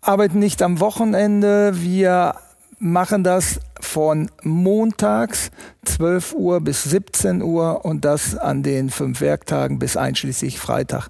arbeiten 0.00 0.40
nicht 0.40 0.62
am 0.62 0.80
Wochenende. 0.80 1.70
Wir 1.74 2.34
machen 2.78 3.22
das 3.22 3.60
von 3.96 4.30
montags 4.42 5.50
12 5.86 6.34
Uhr 6.34 6.60
bis 6.60 6.82
17 6.82 7.40
Uhr 7.40 7.86
und 7.86 8.04
das 8.04 8.36
an 8.36 8.62
den 8.62 8.90
fünf 8.90 9.22
Werktagen 9.22 9.78
bis 9.78 9.96
einschließlich 9.96 10.58
Freitag. 10.58 11.08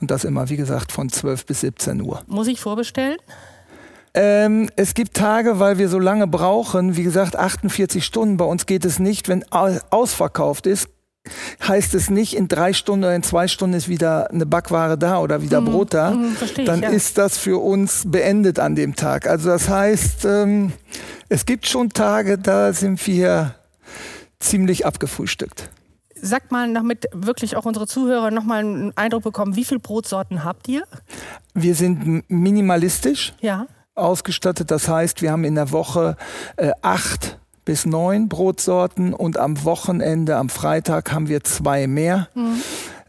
Und 0.00 0.12
das 0.12 0.22
immer, 0.22 0.48
wie 0.48 0.56
gesagt, 0.56 0.92
von 0.92 1.08
12 1.08 1.44
bis 1.44 1.62
17 1.62 2.00
Uhr. 2.00 2.22
Muss 2.28 2.46
ich 2.46 2.60
vorbestellen? 2.60 3.16
Ähm, 4.14 4.70
es 4.76 4.94
gibt 4.94 5.14
Tage, 5.14 5.58
weil 5.58 5.78
wir 5.78 5.88
so 5.88 5.98
lange 5.98 6.28
brauchen, 6.28 6.96
wie 6.96 7.02
gesagt, 7.02 7.34
48 7.34 8.04
Stunden. 8.04 8.36
Bei 8.36 8.44
uns 8.44 8.64
geht 8.64 8.84
es 8.84 9.00
nicht, 9.00 9.28
wenn 9.28 9.44
ausverkauft 9.50 10.68
ist, 10.68 10.88
heißt 11.66 11.94
es 11.94 12.10
nicht, 12.10 12.34
in 12.34 12.48
drei 12.48 12.72
Stunden 12.72 13.04
oder 13.04 13.14
in 13.14 13.22
zwei 13.22 13.48
Stunden 13.48 13.76
ist 13.76 13.88
wieder 13.88 14.30
eine 14.30 14.46
Backware 14.46 14.96
da 14.96 15.18
oder 15.18 15.42
wieder 15.42 15.60
mhm. 15.60 15.66
Brot 15.66 15.94
da, 15.94 16.12
mhm, 16.12 16.36
dann 16.64 16.82
ja. 16.82 16.88
ist 16.88 17.18
das 17.18 17.38
für 17.38 17.62
uns 17.62 18.04
beendet 18.06 18.58
an 18.58 18.74
dem 18.74 18.96
Tag. 18.96 19.26
Also 19.26 19.50
das 19.50 19.68
heißt, 19.68 20.24
ähm, 20.24 20.72
es 21.28 21.46
gibt 21.46 21.66
schon 21.66 21.90
Tage, 21.90 22.38
da 22.38 22.72
sind 22.72 23.06
wir 23.06 23.54
ziemlich 24.38 24.86
abgefrühstückt. 24.86 25.70
Sag 26.22 26.50
mal, 26.50 26.72
damit 26.74 27.06
wirklich 27.12 27.56
auch 27.56 27.64
unsere 27.64 27.86
Zuhörer 27.86 28.30
nochmal 28.30 28.60
einen 28.60 28.96
Eindruck 28.96 29.22
bekommen, 29.22 29.56
wie 29.56 29.64
viele 29.64 29.80
Brotsorten 29.80 30.44
habt 30.44 30.68
ihr? 30.68 30.84
Wir 31.54 31.74
sind 31.74 32.28
minimalistisch 32.28 33.32
ja. 33.40 33.66
ausgestattet. 33.94 34.70
Das 34.70 34.88
heißt, 34.88 35.22
wir 35.22 35.32
haben 35.32 35.44
in 35.44 35.54
der 35.54 35.72
Woche 35.72 36.16
äh, 36.56 36.72
acht 36.82 37.39
bis 37.64 37.86
neun 37.86 38.28
Brotsorten 38.28 39.14
und 39.14 39.38
am 39.38 39.64
Wochenende, 39.64 40.36
am 40.36 40.48
Freitag, 40.48 41.12
haben 41.12 41.28
wir 41.28 41.44
zwei 41.44 41.86
mehr. 41.86 42.28
Mhm. 42.34 42.62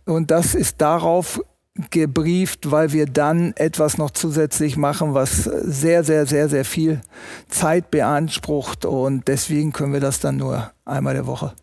Und 0.06 0.32
das 0.32 0.56
ist 0.56 0.82
darauf 0.82 1.42
gebrieft, 1.90 2.70
weil 2.70 2.92
wir 2.92 3.06
dann 3.06 3.54
etwas 3.56 3.98
noch 3.98 4.12
zusätzlich 4.12 4.78
machen, 4.78 5.14
was 5.14 5.44
sehr, 5.44 6.04
sehr, 6.04 6.26
sehr, 6.26 6.50
sehr 6.50 6.66
viel 6.66 7.02
Zeit 7.48 7.92
beansprucht. 7.92 8.86
Und 8.86 9.28
deswegen 9.28 9.72
können 9.72 9.94
wir 9.94 10.02
das 10.02 10.20
dann 10.20 10.38
nur 10.38 10.72
einmal 10.86 11.14
der 11.14 11.28
Woche. 11.28 11.54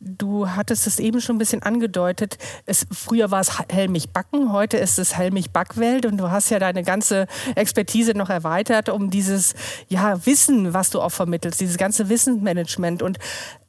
Du 0.00 0.48
hattest 0.48 0.86
es 0.86 1.00
eben 1.00 1.20
schon 1.20 1.36
ein 1.36 1.38
bisschen 1.40 1.62
angedeutet. 1.62 2.38
Es, 2.66 2.86
früher 2.92 3.30
war 3.32 3.40
es 3.40 3.58
Helmich 3.68 4.10
Backen, 4.10 4.52
heute 4.52 4.76
ist 4.76 4.98
es 4.98 5.16
Helmich 5.16 5.50
Backwelt 5.50 6.06
und 6.06 6.18
du 6.18 6.30
hast 6.30 6.50
ja 6.50 6.60
deine 6.60 6.84
ganze 6.84 7.26
Expertise 7.56 8.12
noch 8.12 8.30
erweitert 8.30 8.88
um 8.88 9.10
dieses 9.10 9.54
ja, 9.88 10.24
Wissen, 10.24 10.72
was 10.72 10.90
du 10.90 11.00
auch 11.00 11.10
vermittelst, 11.10 11.60
dieses 11.60 11.78
ganze 11.78 12.08
Wissensmanagement. 12.08 13.02
Und 13.02 13.18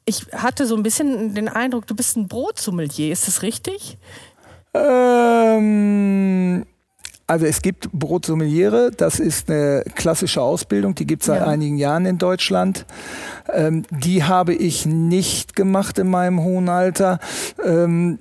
ich 0.04 0.26
hatte 0.32 0.66
so 0.66 0.76
ein 0.76 0.84
bisschen 0.84 1.34
den 1.34 1.48
Eindruck, 1.48 1.88
du 1.88 1.96
bist 1.96 2.16
ein 2.16 2.28
Brotsommelier. 2.28 3.12
Ist 3.12 3.26
das 3.26 3.42
richtig? 3.42 3.98
Ähm, 4.72 6.64
also 7.30 7.46
es 7.46 7.62
gibt 7.62 7.92
Brotsommeliere, 7.92 8.90
das 8.90 9.20
ist 9.20 9.48
eine 9.48 9.84
klassische 9.94 10.42
Ausbildung, 10.42 10.96
die 10.96 11.06
gibt 11.06 11.22
es 11.22 11.26
seit 11.26 11.42
ja. 11.42 11.46
einigen 11.46 11.78
Jahren 11.78 12.04
in 12.04 12.18
Deutschland. 12.18 12.86
Ähm, 13.52 13.84
die 13.90 14.24
habe 14.24 14.52
ich 14.52 14.84
nicht 14.84 15.54
gemacht 15.54 16.00
in 16.00 16.10
meinem 16.10 16.42
hohen 16.42 16.68
Alter. 16.68 17.20
Ähm, 17.64 18.18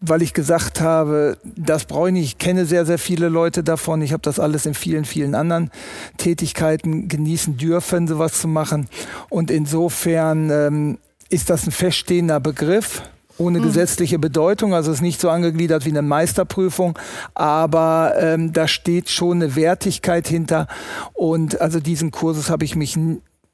weil 0.00 0.22
ich 0.22 0.32
gesagt 0.32 0.80
habe, 0.80 1.36
das 1.44 1.84
brauche 1.84 2.08
ich 2.08 2.14
nicht. 2.14 2.24
Ich 2.24 2.38
kenne 2.38 2.64
sehr, 2.64 2.86
sehr 2.86 2.98
viele 2.98 3.28
Leute 3.28 3.62
davon. 3.62 4.00
Ich 4.00 4.12
habe 4.12 4.22
das 4.22 4.40
alles 4.40 4.66
in 4.66 4.72
vielen, 4.74 5.04
vielen 5.04 5.34
anderen 5.34 5.70
Tätigkeiten 6.16 7.06
genießen 7.06 7.58
dürfen, 7.58 8.08
sowas 8.08 8.40
zu 8.40 8.48
machen. 8.48 8.88
Und 9.28 9.50
insofern 9.50 10.50
ähm, 10.50 10.98
ist 11.28 11.50
das 11.50 11.66
ein 11.66 11.70
feststehender 11.70 12.40
Begriff 12.40 13.02
ohne 13.40 13.58
mhm. 13.58 13.64
gesetzliche 13.64 14.18
Bedeutung. 14.18 14.74
Also 14.74 14.90
es 14.90 14.98
ist 14.98 15.02
nicht 15.02 15.20
so 15.20 15.30
angegliedert 15.30 15.84
wie 15.84 15.90
eine 15.90 16.02
Meisterprüfung, 16.02 16.98
aber 17.34 18.14
ähm, 18.18 18.52
da 18.52 18.68
steht 18.68 19.08
schon 19.08 19.42
eine 19.42 19.56
Wertigkeit 19.56 20.28
hinter. 20.28 20.68
Und 21.14 21.60
also 21.60 21.80
diesen 21.80 22.10
Kurses 22.10 22.50
habe 22.50 22.64
ich 22.64 22.76
mich 22.76 22.96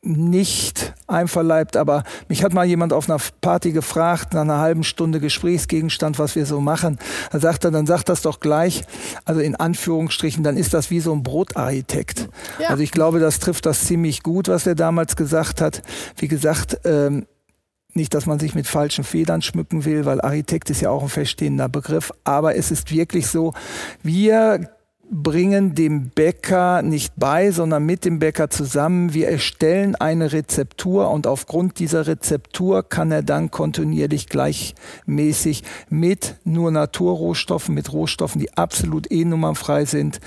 nicht 0.02 0.94
einverleibt, 1.06 1.76
aber 1.76 2.04
mich 2.28 2.44
hat 2.44 2.54
mal 2.54 2.64
jemand 2.64 2.92
auf 2.92 3.10
einer 3.10 3.18
Party 3.40 3.72
gefragt, 3.72 4.34
nach 4.34 4.42
einer 4.42 4.58
halben 4.58 4.84
Stunde 4.84 5.20
Gesprächsgegenstand, 5.20 6.18
was 6.18 6.36
wir 6.36 6.46
so 6.46 6.60
machen. 6.60 6.98
Da 7.32 7.40
sagt 7.40 7.64
er, 7.64 7.70
dann 7.70 7.86
sagt 7.86 8.08
das 8.08 8.22
doch 8.22 8.40
gleich, 8.40 8.84
also 9.24 9.40
in 9.40 9.56
Anführungsstrichen, 9.56 10.44
dann 10.44 10.56
ist 10.56 10.74
das 10.74 10.90
wie 10.90 11.00
so 11.00 11.12
ein 11.12 11.22
Brotarchitekt. 11.22 12.28
Ja. 12.60 12.68
Also 12.68 12.82
ich 12.82 12.92
glaube, 12.92 13.18
das 13.18 13.40
trifft 13.40 13.66
das 13.66 13.84
ziemlich 13.84 14.22
gut, 14.22 14.48
was 14.48 14.66
er 14.66 14.74
damals 14.74 15.16
gesagt 15.16 15.60
hat. 15.60 15.82
Wie 16.16 16.28
gesagt, 16.28 16.78
ähm, 16.84 17.26
nicht, 17.96 18.14
dass 18.14 18.26
man 18.26 18.38
sich 18.38 18.54
mit 18.54 18.66
falschen 18.66 19.04
Federn 19.04 19.42
schmücken 19.42 19.84
will, 19.84 20.04
weil 20.04 20.20
Architekt 20.20 20.70
ist 20.70 20.80
ja 20.80 20.90
auch 20.90 21.02
ein 21.02 21.08
feststehender 21.08 21.68
Begriff. 21.68 22.12
Aber 22.24 22.56
es 22.56 22.70
ist 22.70 22.92
wirklich 22.92 23.26
so, 23.26 23.54
wir 24.02 24.70
bringen 25.10 25.74
dem 25.74 26.10
Bäcker 26.10 26.82
nicht 26.82 27.12
bei, 27.16 27.50
sondern 27.50 27.84
mit 27.84 28.04
dem 28.04 28.18
Bäcker 28.18 28.50
zusammen. 28.50 29.14
Wir 29.14 29.28
erstellen 29.28 29.94
eine 29.94 30.32
Rezeptur 30.32 31.10
und 31.10 31.26
aufgrund 31.26 31.78
dieser 31.78 32.06
Rezeptur 32.06 32.82
kann 32.82 33.12
er 33.12 33.22
dann 33.22 33.50
kontinuierlich 33.50 34.28
gleichmäßig 34.28 35.62
mit 35.88 36.36
nur 36.44 36.70
Naturrohstoffen, 36.70 37.74
mit 37.74 37.92
Rohstoffen, 37.92 38.40
die 38.40 38.56
absolut 38.56 39.10
E-nummernfrei 39.10 39.84
sind, 39.84 40.20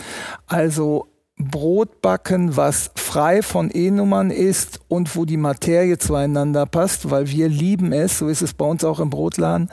also 0.47 1.07
Brot 1.39 2.01
backen, 2.01 2.57
was 2.57 2.91
frei 2.95 3.41
von 3.41 3.71
E-Nummern 3.71 4.29
ist 4.29 4.81
und 4.89 5.15
wo 5.15 5.23
die 5.25 5.37
Materie 5.37 5.97
zueinander 5.97 6.65
passt, 6.65 7.09
weil 7.09 7.29
wir 7.29 7.47
lieben 7.47 7.93
es, 7.93 8.19
so 8.19 8.27
ist 8.27 8.41
es 8.41 8.53
bei 8.53 8.65
uns 8.65 8.83
auch 8.83 8.99
im 8.99 9.09
Brotladen, 9.09 9.69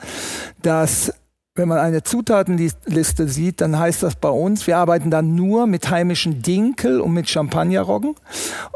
dass 0.61 1.13
wenn 1.55 1.67
man 1.67 1.79
eine 1.79 2.03
Zutatenliste 2.03 3.27
sieht, 3.27 3.61
dann 3.61 3.77
heißt 3.77 4.03
das 4.03 4.15
bei 4.15 4.29
uns, 4.29 4.67
wir 4.67 4.77
arbeiten 4.77 5.09
dann 5.09 5.35
nur 5.35 5.67
mit 5.67 5.89
heimischen 5.89 6.41
Dinkel 6.41 7.01
und 7.01 7.13
mit 7.13 7.27
Champagnerroggen. 7.27 8.15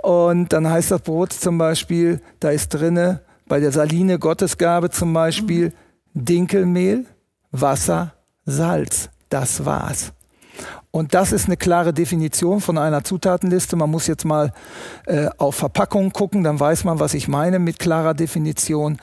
Und 0.02 0.52
dann 0.52 0.68
heißt 0.68 0.90
das 0.90 1.02
Brot 1.02 1.32
zum 1.32 1.60
Beispiel, 1.60 2.22
da 2.40 2.50
ist 2.50 2.70
drinne 2.70 3.22
bei 3.48 3.60
der 3.60 3.72
Saline 3.72 4.18
Gottesgabe 4.18 4.90
zum 4.90 5.14
Beispiel 5.14 5.74
Dinkelmehl, 6.16 7.06
Wasser, 7.52 8.16
Salz. 8.46 9.10
Das 9.30 9.64
war's. 9.64 10.12
Und 10.92 11.14
das 11.14 11.32
ist 11.32 11.46
eine 11.46 11.56
klare 11.56 11.94
Definition 11.94 12.60
von 12.60 12.78
einer 12.78 13.04
Zutatenliste. 13.04 13.78
Man 13.78 13.90
muss 13.90 14.08
jetzt 14.08 14.26
mal 14.26 14.52
äh, 15.06 15.30
auf 15.38 15.56
Verpackungen 15.56 16.12
gucken, 16.12 16.44
dann 16.44 16.60
weiß 16.60 16.84
man, 16.84 17.00
was 17.00 17.14
ich 17.14 17.30
meine 17.30 17.60
mit 17.60 17.80
klarer 17.80 18.14
Definition. 18.14 18.98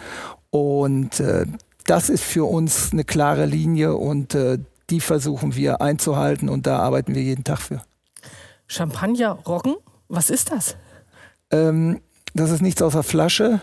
Und 0.50 1.18
äh, 1.20 1.46
das 1.86 2.10
ist 2.10 2.24
für 2.24 2.44
uns 2.44 2.92
eine 2.92 3.04
klare 3.04 3.46
Linie 3.46 3.96
und 3.96 4.34
äh, 4.34 4.58
die 4.90 5.00
versuchen 5.00 5.54
wir 5.54 5.80
einzuhalten 5.80 6.48
und 6.48 6.66
da 6.66 6.78
arbeiten 6.78 7.14
wir 7.14 7.22
jeden 7.22 7.44
Tag 7.44 7.58
für. 7.60 7.82
Champagner 8.66 9.32
Roggen, 9.46 9.76
was 10.08 10.28
ist 10.28 10.52
das? 10.52 10.76
Ähm, 11.50 12.00
das 12.34 12.50
ist 12.50 12.60
nichts 12.60 12.82
außer 12.82 13.02
Flasche, 13.02 13.60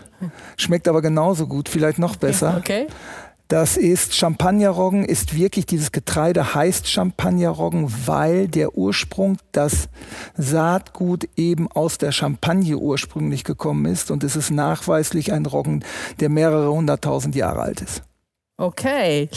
schmeckt 0.56 0.88
aber 0.88 1.02
genauso 1.02 1.46
gut, 1.46 1.68
vielleicht 1.68 1.98
noch 1.98 2.16
besser. 2.16 2.56
Okay. 2.58 2.88
Das 3.48 3.76
ist 3.76 4.16
Champagnerroggen, 4.16 5.04
ist 5.04 5.36
wirklich 5.36 5.66
dieses 5.66 5.92
Getreide 5.92 6.54
heißt 6.54 6.88
Champagnerroggen, 6.88 7.92
weil 8.06 8.48
der 8.48 8.76
Ursprung, 8.76 9.38
das 9.52 9.88
Saatgut 10.36 11.28
eben 11.36 11.70
aus 11.70 11.96
der 11.98 12.10
Champagne 12.10 12.76
ursprünglich 12.76 13.44
gekommen 13.44 13.86
ist 13.86 14.10
und 14.10 14.24
es 14.24 14.34
ist 14.34 14.50
nachweislich 14.50 15.32
ein 15.32 15.46
Roggen, 15.46 15.84
der 16.18 16.28
mehrere 16.28 16.72
hunderttausend 16.72 17.36
Jahre 17.36 17.60
alt 17.60 17.82
ist. 17.82 18.02
Okay. 18.56 19.28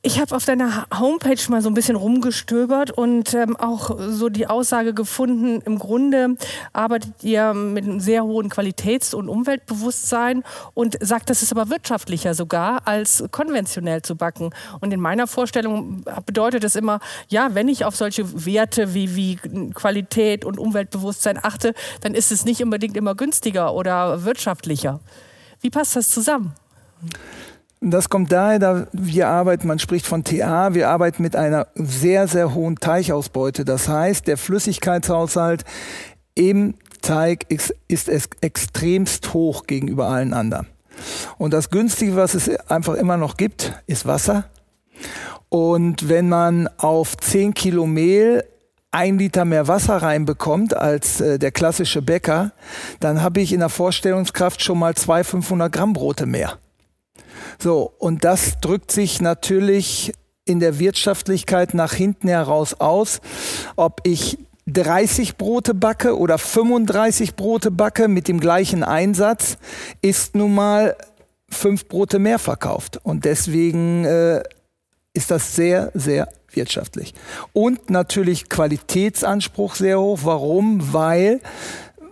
Ich 0.00 0.20
habe 0.20 0.36
auf 0.36 0.44
deiner 0.44 0.86
Homepage 0.96 1.40
mal 1.48 1.60
so 1.60 1.68
ein 1.68 1.74
bisschen 1.74 1.96
rumgestöbert 1.96 2.92
und 2.92 3.34
ähm, 3.34 3.56
auch 3.56 3.98
so 3.98 4.28
die 4.28 4.46
Aussage 4.46 4.94
gefunden, 4.94 5.60
im 5.64 5.80
Grunde 5.80 6.36
arbeitet 6.72 7.24
ihr 7.24 7.52
mit 7.52 7.84
einem 7.84 7.98
sehr 7.98 8.22
hohen 8.22 8.48
Qualitäts- 8.48 9.12
und 9.12 9.28
Umweltbewusstsein 9.28 10.44
und 10.74 10.96
sagt, 11.00 11.30
das 11.30 11.42
ist 11.42 11.50
aber 11.50 11.68
wirtschaftlicher 11.68 12.34
sogar, 12.34 12.86
als 12.86 13.24
konventionell 13.32 14.02
zu 14.02 14.14
backen. 14.14 14.50
Und 14.78 14.94
in 14.94 15.00
meiner 15.00 15.26
Vorstellung 15.26 16.04
bedeutet 16.24 16.62
es 16.62 16.76
immer, 16.76 17.00
ja, 17.28 17.56
wenn 17.56 17.66
ich 17.66 17.84
auf 17.84 17.96
solche 17.96 18.46
Werte 18.46 18.94
wie, 18.94 19.16
wie 19.16 19.36
Qualität 19.74 20.44
und 20.44 20.60
Umweltbewusstsein 20.60 21.40
achte, 21.42 21.74
dann 22.02 22.14
ist 22.14 22.30
es 22.30 22.44
nicht 22.44 22.62
unbedingt 22.62 22.96
immer 22.96 23.16
günstiger 23.16 23.74
oder 23.74 24.24
wirtschaftlicher. 24.24 25.00
Wie 25.60 25.70
passt 25.70 25.96
das 25.96 26.08
zusammen? 26.08 26.54
Das 27.80 28.08
kommt 28.08 28.32
daher, 28.32 28.58
da 28.58 28.86
wir 28.92 29.28
arbeiten, 29.28 29.68
man 29.68 29.78
spricht 29.78 30.06
von 30.06 30.24
TA, 30.24 30.74
wir 30.74 30.88
arbeiten 30.88 31.22
mit 31.22 31.36
einer 31.36 31.68
sehr, 31.74 32.26
sehr 32.26 32.54
hohen 32.54 32.76
Teichausbeute. 32.76 33.64
Das 33.64 33.88
heißt, 33.88 34.26
der 34.26 34.36
Flüssigkeitshaushalt 34.36 35.64
im 36.34 36.74
Teig 37.02 37.46
ist, 37.48 37.74
ist 37.86 38.08
extremst 38.08 39.32
hoch 39.32 39.66
gegenüber 39.66 40.08
allen 40.08 40.34
anderen. 40.34 40.66
Und 41.38 41.52
das 41.52 41.70
Günstige, 41.70 42.16
was 42.16 42.34
es 42.34 42.48
einfach 42.68 42.94
immer 42.94 43.16
noch 43.16 43.36
gibt, 43.36 43.80
ist 43.86 44.06
Wasser. 44.06 44.44
Und 45.48 46.08
wenn 46.08 46.28
man 46.28 46.68
auf 46.78 47.16
10 47.16 47.54
Kilo 47.54 47.86
Mehl 47.86 48.44
ein 48.90 49.18
Liter 49.18 49.44
mehr 49.44 49.68
Wasser 49.68 49.96
reinbekommt 49.98 50.76
als 50.76 51.20
äh, 51.20 51.38
der 51.38 51.52
klassische 51.52 52.02
Bäcker, 52.02 52.52
dann 53.00 53.22
habe 53.22 53.40
ich 53.40 53.52
in 53.52 53.60
der 53.60 53.68
Vorstellungskraft 53.68 54.62
schon 54.62 54.78
mal 54.78 54.94
zwei 54.94 55.22
500 55.24 55.70
Gramm 55.70 55.92
Brote 55.92 56.26
mehr. 56.26 56.58
So, 57.58 57.92
und 57.98 58.24
das 58.24 58.60
drückt 58.60 58.90
sich 58.90 59.20
natürlich 59.20 60.12
in 60.44 60.60
der 60.60 60.78
Wirtschaftlichkeit 60.78 61.74
nach 61.74 61.92
hinten 61.92 62.28
heraus 62.28 62.74
aus, 62.74 63.20
ob 63.76 64.00
ich 64.04 64.38
30 64.66 65.36
Brote 65.36 65.74
backe 65.74 66.18
oder 66.18 66.38
35 66.38 67.36
Brote 67.36 67.70
backe 67.70 68.08
mit 68.08 68.28
dem 68.28 68.40
gleichen 68.40 68.84
Einsatz, 68.84 69.58
ist 70.02 70.34
nun 70.34 70.54
mal 70.54 70.96
fünf 71.48 71.88
Brote 71.88 72.18
mehr 72.18 72.38
verkauft. 72.38 73.00
Und 73.02 73.24
deswegen 73.24 74.04
äh, 74.04 74.42
ist 75.14 75.30
das 75.30 75.54
sehr, 75.54 75.90
sehr 75.94 76.28
wirtschaftlich. 76.52 77.14
Und 77.52 77.90
natürlich 77.90 78.48
Qualitätsanspruch 78.48 79.74
sehr 79.74 80.00
hoch. 80.00 80.20
Warum? 80.22 80.92
Weil 80.92 81.40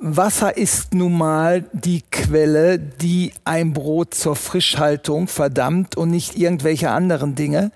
Wasser 0.01 0.57
ist 0.57 0.95
nun 0.95 1.17
mal 1.17 1.65
die 1.73 2.03
Quelle, 2.11 2.79
die 2.79 3.33
ein 3.45 3.73
Brot 3.73 4.15
zur 4.15 4.37
Frischhaltung 4.37 5.27
verdammt 5.29 5.97
und 5.97 6.11
nicht 6.11 6.37
irgendwelche 6.37 6.91
anderen 6.91 7.35
Dinge. 7.35 7.73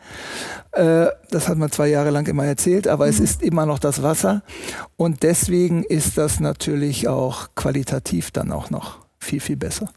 Äh, 0.73 1.07
das 1.31 1.49
hat 1.49 1.59
man 1.59 1.71
zwei 1.71 1.89
Jahre 1.89 2.11
lang 2.11 2.27
immer 2.27 2.45
erzählt, 2.45 2.89
aber 2.89 3.07
mhm. 3.07 3.11
es 3.11 3.21
ist 3.21 3.43
immer 3.43 3.67
noch 3.67 3.79
das 3.79 4.03
Wasser. 4.03 4.43
Und 4.97 5.23
deswegen 5.23 5.85
ist 5.85 6.19
das 6.19 6.41
natürlich 6.41 7.09
auch 7.09 7.49
qualitativ 7.55 8.31
dann 8.31 8.53
auch 8.53 8.71
noch 8.71 8.99
viel, 9.19 9.41
viel 9.41 9.57
besser. 9.57 9.91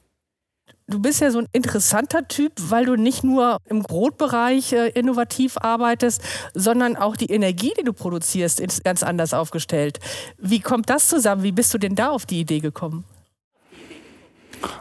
Du 0.87 0.99
bist 0.99 1.21
ja 1.21 1.31
so 1.31 1.39
ein 1.39 1.47
interessanter 1.53 2.27
Typ, 2.27 2.51
weil 2.57 2.85
du 2.85 2.95
nicht 2.95 3.23
nur 3.23 3.57
im 3.69 3.83
Brotbereich 3.83 4.73
äh, 4.73 4.89
innovativ 4.89 5.57
arbeitest, 5.57 6.21
sondern 6.53 6.97
auch 6.97 7.15
die 7.15 7.31
Energie, 7.31 7.71
die 7.79 7.83
du 7.83 7.93
produzierst, 7.93 8.59
ist 8.59 8.83
ganz 8.83 9.01
anders 9.01 9.33
aufgestellt. 9.33 9.99
Wie 10.37 10.59
kommt 10.59 10.89
das 10.89 11.07
zusammen? 11.07 11.43
Wie 11.43 11.53
bist 11.53 11.73
du 11.73 11.77
denn 11.77 11.95
da 11.95 12.09
auf 12.09 12.25
die 12.25 12.41
Idee 12.41 12.59
gekommen? 12.59 13.05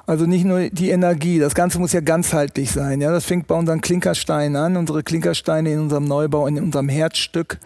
Also 0.07 0.27
nicht 0.27 0.45
nur 0.45 0.71
die 0.71 0.91
Energie, 0.91 1.39
das 1.39 1.55
Ganze 1.55 1.79
muss 1.79 1.93
ja 1.93 2.01
ganzheitlich 2.01 2.71
sein. 2.71 3.01
Ja, 3.01 3.11
das 3.11 3.25
fängt 3.25 3.47
bei 3.47 3.55
unseren 3.55 3.81
Klinkersteinen 3.81 4.57
an. 4.57 4.77
Unsere 4.77 5.03
Klinkersteine 5.03 5.73
in 5.73 5.81
unserem 5.81 6.05
Neubau, 6.05 6.47
in 6.47 6.59
unserem 6.59 6.89
Herzstück, 6.89 7.59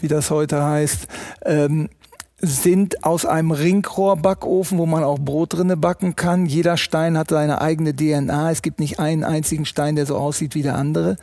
wie 0.00 0.08
das 0.08 0.30
heute 0.30 0.62
heißt, 0.62 1.06
ähm, 1.44 1.88
sind 2.38 3.02
aus 3.02 3.24
einem 3.24 3.50
Ringrohrbackofen, 3.50 4.76
wo 4.76 4.84
man 4.84 5.02
auch 5.02 5.18
Brot 5.18 5.54
drinne 5.54 5.78
backen 5.78 6.16
kann. 6.16 6.44
Jeder 6.44 6.76
Stein 6.76 7.16
hat 7.16 7.30
seine 7.30 7.62
eigene 7.62 7.96
DNA. 7.96 8.50
Es 8.50 8.60
gibt 8.60 8.78
nicht 8.78 9.00
einen 9.00 9.24
einzigen 9.24 9.64
Stein, 9.64 9.96
der 9.96 10.04
so 10.04 10.16
aussieht 10.16 10.54
wie 10.54 10.62
der 10.62 10.74
andere. 10.74 11.16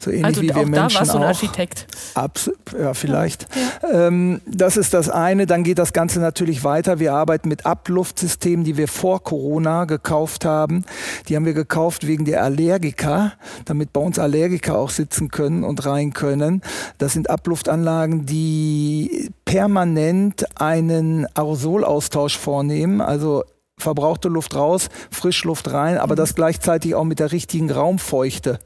So 0.00 0.10
ähnlich 0.10 0.24
also 0.24 0.42
wie 0.42 0.48
wir 0.48 0.56
auch 0.56 0.66
Menschen 0.66 0.74
da 0.74 0.98
warst 0.98 1.10
auch. 1.10 1.14
du 1.14 1.20
ein 1.20 1.28
Architekt. 1.28 1.86
Abs 2.14 2.50
ja, 2.76 2.94
vielleicht. 2.94 3.46
Ja. 3.54 4.08
Ähm, 4.08 4.40
das 4.44 4.76
ist 4.76 4.92
das 4.92 5.08
eine. 5.08 5.46
Dann 5.46 5.62
geht 5.62 5.78
das 5.78 5.92
Ganze 5.92 6.18
natürlich 6.18 6.64
weiter. 6.64 6.98
Wir 6.98 7.14
arbeiten 7.14 7.48
mit 7.48 7.64
Abluftsystemen, 7.64 8.64
die 8.64 8.76
wir 8.76 8.88
vor 8.88 9.22
Corona 9.22 9.84
gekauft 9.84 10.44
haben. 10.44 10.84
Die 11.28 11.36
haben 11.36 11.44
wir 11.44 11.54
gekauft 11.54 12.08
wegen 12.08 12.24
der 12.24 12.42
Allergiker, 12.42 13.34
damit 13.66 13.92
bei 13.92 14.00
uns 14.00 14.18
Allergiker 14.18 14.76
auch 14.76 14.90
sitzen 14.90 15.28
können 15.28 15.62
und 15.62 15.86
rein 15.86 16.12
können. 16.12 16.62
Das 16.98 17.12
sind 17.12 17.30
Abluftanlagen, 17.30 18.26
die 18.26 19.30
permanent 19.44 20.39
einen 20.56 21.26
Aerosolaustausch 21.34 22.38
vornehmen, 22.38 23.00
also 23.00 23.44
verbrauchte 23.78 24.28
Luft 24.28 24.54
raus, 24.54 24.88
Frischluft 25.10 25.72
rein, 25.72 25.98
aber 25.98 26.14
mhm. 26.14 26.18
das 26.18 26.34
gleichzeitig 26.34 26.94
auch 26.94 27.04
mit 27.04 27.18
der 27.18 27.32
richtigen 27.32 27.70
Raumfeuchte 27.70 28.58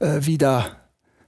äh, 0.00 0.20
wieder 0.20 0.66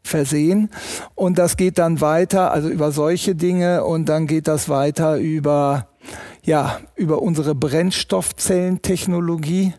versehen. 0.02 0.70
Und 1.14 1.38
das 1.38 1.56
geht 1.56 1.78
dann 1.78 2.00
weiter, 2.00 2.50
also 2.52 2.68
über 2.68 2.90
solche 2.92 3.34
Dinge 3.34 3.84
und 3.84 4.08
dann 4.08 4.26
geht 4.26 4.48
das 4.48 4.68
weiter 4.68 5.18
über, 5.18 5.88
ja, 6.42 6.78
über 6.96 7.22
unsere 7.22 7.54
Brennstoffzellentechnologie 7.54 9.74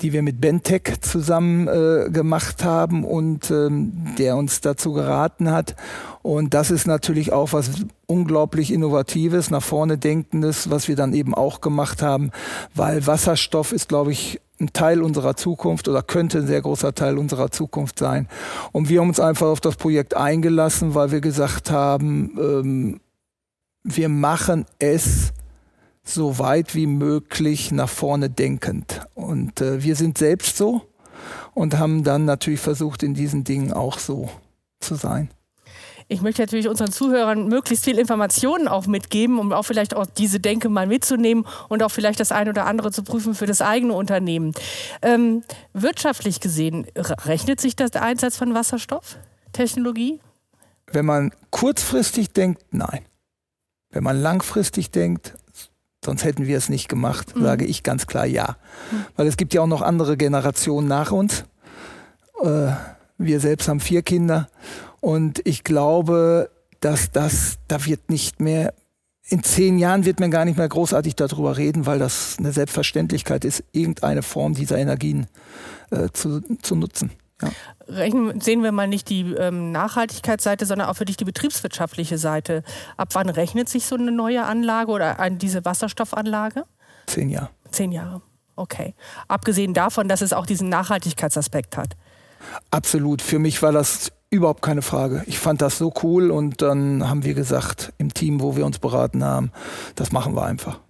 die 0.00 0.12
wir 0.12 0.22
mit 0.22 0.40
Bentec 0.40 0.98
zusammen 1.00 1.68
äh, 1.68 2.10
gemacht 2.10 2.64
haben 2.64 3.04
und 3.04 3.50
ähm, 3.50 3.92
der 4.18 4.36
uns 4.36 4.60
dazu 4.60 4.92
geraten 4.92 5.50
hat. 5.50 5.76
Und 6.22 6.54
das 6.54 6.70
ist 6.70 6.86
natürlich 6.86 7.32
auch 7.32 7.52
was 7.52 7.70
unglaublich 8.06 8.72
Innovatives, 8.72 9.50
nach 9.50 9.62
vorne 9.62 9.98
Denkendes, 9.98 10.70
was 10.70 10.88
wir 10.88 10.96
dann 10.96 11.14
eben 11.14 11.34
auch 11.34 11.60
gemacht 11.60 12.02
haben, 12.02 12.30
weil 12.74 13.06
Wasserstoff 13.06 13.72
ist, 13.72 13.88
glaube 13.88 14.12
ich, 14.12 14.40
ein 14.60 14.72
Teil 14.72 15.02
unserer 15.02 15.36
Zukunft 15.36 15.86
oder 15.88 16.02
könnte 16.02 16.38
ein 16.38 16.46
sehr 16.46 16.62
großer 16.62 16.94
Teil 16.94 17.18
unserer 17.18 17.50
Zukunft 17.50 17.98
sein. 17.98 18.28
Und 18.72 18.88
wir 18.88 19.00
haben 19.00 19.08
uns 19.08 19.20
einfach 19.20 19.48
auf 19.48 19.60
das 19.60 19.76
Projekt 19.76 20.16
eingelassen, 20.16 20.94
weil 20.94 21.10
wir 21.10 21.20
gesagt 21.20 21.70
haben, 21.70 22.32
ähm, 22.38 23.00
wir 23.84 24.08
machen 24.08 24.66
es 24.78 25.32
so 26.06 26.38
weit 26.38 26.74
wie 26.74 26.86
möglich 26.86 27.72
nach 27.72 27.88
vorne 27.88 28.30
denkend. 28.30 29.02
Und 29.14 29.60
äh, 29.60 29.82
wir 29.82 29.96
sind 29.96 30.16
selbst 30.16 30.56
so 30.56 30.82
und 31.52 31.78
haben 31.78 32.04
dann 32.04 32.24
natürlich 32.24 32.60
versucht, 32.60 33.02
in 33.02 33.14
diesen 33.14 33.44
Dingen 33.44 33.72
auch 33.72 33.98
so 33.98 34.30
zu 34.80 34.94
sein. 34.94 35.30
Ich 36.08 36.22
möchte 36.22 36.42
natürlich 36.42 36.68
unseren 36.68 36.92
Zuhörern 36.92 37.48
möglichst 37.48 37.84
viel 37.84 37.98
Informationen 37.98 38.68
auch 38.68 38.86
mitgeben, 38.86 39.40
um 39.40 39.52
auch 39.52 39.64
vielleicht 39.64 39.96
auch 39.96 40.06
diese 40.06 40.38
Denke 40.38 40.68
mal 40.68 40.86
mitzunehmen 40.86 41.44
und 41.68 41.82
auch 41.82 41.90
vielleicht 41.90 42.20
das 42.20 42.30
eine 42.30 42.50
oder 42.50 42.66
andere 42.66 42.92
zu 42.92 43.02
prüfen 43.02 43.34
für 43.34 43.46
das 43.46 43.60
eigene 43.60 43.92
Unternehmen. 43.92 44.52
Ähm, 45.02 45.42
wirtschaftlich 45.72 46.38
gesehen, 46.38 46.86
rechnet 46.96 47.60
sich 47.60 47.74
das 47.74 47.90
der 47.90 48.02
Einsatz 48.02 48.36
von 48.36 48.54
Wasserstofftechnologie? 48.54 50.20
Wenn 50.92 51.06
man 51.06 51.32
kurzfristig 51.50 52.32
denkt, 52.32 52.62
nein. 52.70 53.04
Wenn 53.90 54.04
man 54.04 54.20
langfristig 54.20 54.92
denkt, 54.92 55.34
Sonst 56.06 56.24
hätten 56.24 56.46
wir 56.46 56.56
es 56.56 56.68
nicht 56.68 56.88
gemacht, 56.88 57.36
mhm. 57.36 57.42
sage 57.42 57.64
ich 57.64 57.82
ganz 57.82 58.06
klar 58.06 58.26
ja. 58.26 58.56
Mhm. 58.90 59.04
Weil 59.16 59.26
es 59.26 59.36
gibt 59.36 59.52
ja 59.52 59.60
auch 59.60 59.66
noch 59.66 59.82
andere 59.82 60.16
Generationen 60.16 60.88
nach 60.88 61.12
uns. 61.12 61.44
Äh, 62.42 62.68
wir 63.18 63.40
selbst 63.40 63.68
haben 63.68 63.80
vier 63.80 64.02
Kinder 64.02 64.48
und 65.00 65.40
ich 65.44 65.64
glaube, 65.64 66.50
dass 66.80 67.10
das, 67.10 67.58
da 67.68 67.84
wird 67.84 68.08
nicht 68.08 68.40
mehr, 68.40 68.72
in 69.28 69.42
zehn 69.42 69.78
Jahren 69.78 70.04
wird 70.04 70.20
man 70.20 70.30
gar 70.30 70.44
nicht 70.44 70.56
mehr 70.56 70.68
großartig 70.68 71.16
darüber 71.16 71.56
reden, 71.56 71.86
weil 71.86 71.98
das 71.98 72.36
eine 72.38 72.52
Selbstverständlichkeit 72.52 73.44
ist, 73.44 73.64
irgendeine 73.72 74.22
Form 74.22 74.54
dieser 74.54 74.78
Energien 74.78 75.26
äh, 75.90 76.08
zu, 76.12 76.40
zu 76.62 76.76
nutzen. 76.76 77.10
Ja. 77.42 77.50
Rechnen, 77.88 78.40
sehen 78.40 78.62
wir 78.62 78.72
mal 78.72 78.88
nicht 78.88 79.08
die 79.10 79.32
ähm, 79.34 79.70
Nachhaltigkeitsseite, 79.70 80.64
sondern 80.64 80.88
auch 80.88 80.96
für 80.96 81.04
dich 81.04 81.16
die 81.16 81.24
betriebswirtschaftliche 81.24 82.18
Seite. 82.18 82.62
Ab 82.96 83.10
wann 83.12 83.28
rechnet 83.28 83.68
sich 83.68 83.86
so 83.86 83.94
eine 83.94 84.10
neue 84.10 84.44
Anlage 84.44 84.90
oder 84.90 85.20
ein, 85.20 85.38
diese 85.38 85.64
Wasserstoffanlage? 85.64 86.64
Zehn 87.06 87.28
Jahre. 87.28 87.50
Zehn 87.70 87.92
Jahre, 87.92 88.22
okay. 88.56 88.94
Abgesehen 89.28 89.74
davon, 89.74 90.08
dass 90.08 90.22
es 90.22 90.32
auch 90.32 90.46
diesen 90.46 90.68
Nachhaltigkeitsaspekt 90.68 91.76
hat. 91.76 91.96
Absolut. 92.70 93.22
Für 93.22 93.38
mich 93.38 93.62
war 93.62 93.72
das 93.72 94.12
überhaupt 94.30 94.62
keine 94.62 94.82
Frage. 94.82 95.22
Ich 95.26 95.38
fand 95.38 95.60
das 95.60 95.78
so 95.78 95.92
cool 96.02 96.30
und 96.30 96.62
dann 96.62 97.08
haben 97.08 97.24
wir 97.24 97.34
gesagt, 97.34 97.92
im 97.98 98.12
Team, 98.12 98.40
wo 98.40 98.56
wir 98.56 98.66
uns 98.66 98.78
beraten 98.78 99.22
haben, 99.24 99.52
das 99.94 100.12
machen 100.12 100.34
wir 100.34 100.44
einfach. 100.44 100.80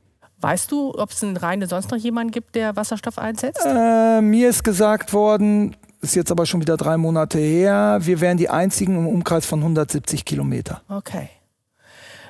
Weißt 0.40 0.70
du, 0.70 0.94
ob 0.96 1.10
es 1.10 1.22
in 1.22 1.36
Rheine 1.36 1.66
sonst 1.66 1.90
noch 1.90 1.98
jemanden 1.98 2.30
gibt, 2.30 2.54
der 2.54 2.76
Wasserstoff 2.76 3.18
einsetzt? 3.18 3.64
Äh, 3.64 4.20
mir 4.20 4.50
ist 4.50 4.64
gesagt 4.64 5.12
worden, 5.12 5.76
ist 6.00 6.14
jetzt 6.14 6.30
aber 6.30 6.46
schon 6.46 6.60
wieder 6.60 6.76
drei 6.76 6.96
Monate 6.96 7.38
her. 7.38 7.98
Wir 8.02 8.20
wären 8.20 8.36
die 8.36 8.48
einzigen 8.48 8.96
im 8.96 9.06
Umkreis 9.06 9.46
von 9.46 9.60
170 9.60 10.24
Kilometer. 10.24 10.82
Okay. 10.88 11.28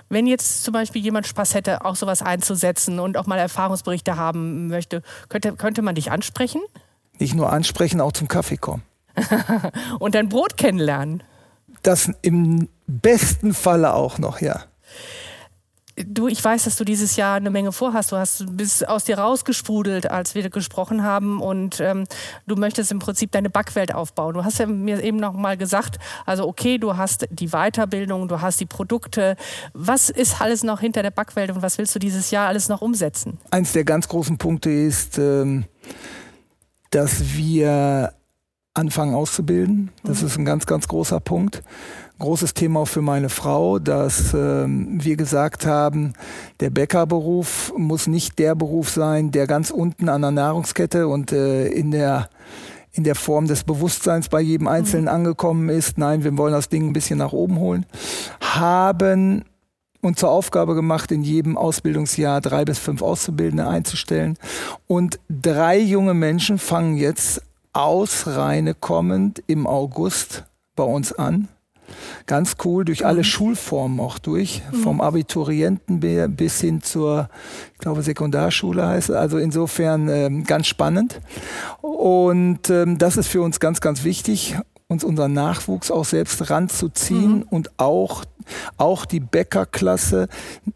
Wenn 0.09 0.27
jetzt 0.27 0.63
zum 0.63 0.73
Beispiel 0.73 1.03
jemand 1.03 1.27
Spaß 1.27 1.55
hätte, 1.55 1.85
auch 1.85 1.97
sowas 1.97 2.23
einzusetzen 2.23 3.01
und 3.01 3.17
auch 3.17 3.27
mal 3.27 3.39
Erfahrungsberichte 3.39 4.17
haben 4.17 4.69
möchte, 4.69 5.03
könnte, 5.29 5.55
könnte 5.55 5.83
man 5.83 5.97
dich 5.97 6.13
ansprechen? 6.13 6.63
Nicht 7.19 7.35
nur 7.35 7.53
ansprechen, 7.53 8.01
auch 8.01 8.13
zum 8.13 8.29
Kaffee 8.29 8.57
kommen. 8.57 8.83
und 9.99 10.15
dein 10.15 10.29
Brot 10.29 10.57
kennenlernen. 10.57 11.23
Das 11.83 12.11
im 12.23 12.69
besten 12.87 13.53
Falle 13.55 13.95
auch 13.95 14.19
noch, 14.19 14.41
ja. 14.41 14.65
Du, 16.05 16.29
ich 16.29 16.45
weiß, 16.45 16.65
dass 16.65 16.77
du 16.77 16.85
dieses 16.85 17.17
Jahr 17.17 17.37
eine 17.37 17.49
Menge 17.49 17.73
vorhast. 17.73 18.13
Du 18.13 18.17
hast 18.17 18.45
bist 18.55 18.87
aus 18.87 19.05
dir 19.05 19.19
rausgesprudelt, 19.19 20.11
als 20.11 20.35
wir 20.35 20.51
gesprochen 20.51 21.03
haben, 21.03 21.41
und 21.41 21.81
ähm, 21.81 22.05
du 22.47 22.55
möchtest 22.55 22.93
im 22.93 22.99
Prinzip 22.99 23.33
deine 23.33 23.49
Backwelt 23.49 23.95
aufbauen. 23.95 24.35
Du 24.35 24.45
hast 24.45 24.59
ja 24.59 24.67
mir 24.67 25.03
eben 25.03 25.17
noch 25.17 25.33
mal 25.33 25.57
gesagt, 25.57 25.99
also 26.27 26.47
okay, 26.47 26.77
du 26.77 26.99
hast 26.99 27.27
die 27.31 27.49
Weiterbildung, 27.49 28.29
du 28.29 28.43
hast 28.43 28.61
die 28.61 28.67
Produkte. 28.67 29.37
Was 29.73 30.11
ist 30.11 30.43
alles 30.43 30.63
noch 30.63 30.81
hinter 30.81 31.03
der 31.03 31.11
Backwelt 31.11 31.51
und 31.51 31.63
was 31.63 31.79
willst 31.79 31.95
du 31.95 31.99
dieses 31.99 32.31
Jahr 32.31 32.49
alles 32.49 32.69
noch 32.69 32.83
umsetzen? 32.83 33.39
Eins 33.51 33.73
der 33.73 33.85
ganz 33.85 34.07
großen 34.07 34.37
Punkte 34.37 34.71
ist, 34.71 35.17
ähm, 35.17 35.65
dass 36.91 37.35
wir 37.35 38.13
anfangen 38.75 39.15
auszubilden. 39.15 39.91
Das 40.05 40.21
mhm. 40.21 40.27
ist 40.27 40.39
ein 40.39 40.45
ganz, 40.45 40.67
ganz 40.67 40.89
großer 40.89 41.21
Punkt 41.21 41.63
großes 42.19 42.55
Thema 42.55 42.81
auch 42.81 42.87
für 42.87 43.03
meine 43.03 43.29
Frau, 43.29 43.79
dass 43.79 44.33
ähm, 44.35 45.03
wir 45.03 45.17
gesagt 45.17 45.67
haben, 45.67 46.15
der 46.61 46.71
Bäckerberuf 46.71 47.73
muss 47.77 48.07
nicht 48.07 48.39
der 48.39 48.55
Beruf 48.55 48.89
sein, 48.89 49.31
der 49.31 49.47
ganz 49.47 49.71
unten 49.71 50.09
an 50.09 50.23
der 50.23 50.31
Nahrungskette 50.31 51.09
und 51.09 51.33
äh, 51.33 51.69
in 51.69 51.91
der 51.91 52.29
in 52.93 53.05
der 53.05 53.15
Form 53.15 53.47
des 53.47 53.65
Bewusstseins 53.65 54.31
bei 54.31 54.41
jedem 54.41 54.69
Einzelnen 54.69 55.05
mhm. 55.05 55.11
angekommen 55.11 55.69
ist. 55.69 55.99
Nein, 55.99 56.25
wir 56.25 56.37
wollen 56.39 56.55
das 56.55 56.71
Ding 56.71 56.89
ein 56.89 56.93
bisschen 56.95 57.19
nach 57.19 57.33
oben 57.33 57.59
holen. 57.59 57.85
Haben 58.41 59.45
uns 60.01 60.19
zur 60.19 60.31
Aufgabe 60.31 60.75
gemacht, 60.75 61.13
in 61.13 61.23
jedem 61.23 61.59
Ausbildungsjahr 61.59 62.41
drei 62.41 62.65
bis 62.65 62.79
fünf 62.79 63.03
Auszubildende 63.03 63.69
einzustellen. 63.69 64.39
Und 64.87 65.19
drei 65.29 65.79
junge 65.79 66.15
Menschen 66.15 66.59
fangen 66.59 66.97
jetzt 66.97 67.43
aus 67.75 68.27
Reine 68.27 68.73
kommend 68.73 69.43
im 69.47 69.67
August 69.67 70.45
bei 70.75 70.85
uns 70.85 71.13
an 71.13 71.49
ganz 72.27 72.57
cool 72.65 72.85
durch 72.85 73.05
alle 73.07 73.19
mhm. 73.19 73.25
Schulformen 73.25 74.01
auch 74.01 74.19
durch, 74.19 74.63
mhm. 74.73 74.77
vom 74.77 75.01
Abiturienten 75.01 76.01
bis 76.37 76.61
hin 76.61 76.83
zur, 76.83 77.29
ich 77.75 77.79
glaube, 77.79 78.03
Sekundarschule 78.03 78.87
heißt 78.87 79.11
es. 79.11 79.17
Also 79.17 79.39
insofern 79.39 80.09
ähm, 80.09 80.45
ganz 80.45 80.67
spannend. 80.67 81.21
Und 81.81 82.71
ähm, 82.71 82.99
das 82.99 83.17
ist 83.17 83.29
für 83.29 83.43
uns 83.43 83.61
ganz, 83.61 83.81
ganz 83.81 84.05
wichtig, 84.05 84.57
uns 84.89 85.03
unseren 85.03 85.33
Nachwuchs 85.33 85.91
auch 85.91 86.05
selbst 86.05 86.51
ranzuziehen 86.51 87.39
mhm. 87.39 87.47
und 87.51 87.71
auch 87.79 88.25
auch 88.77 89.05
die 89.05 89.21
Bäckerklasse, 89.21 90.29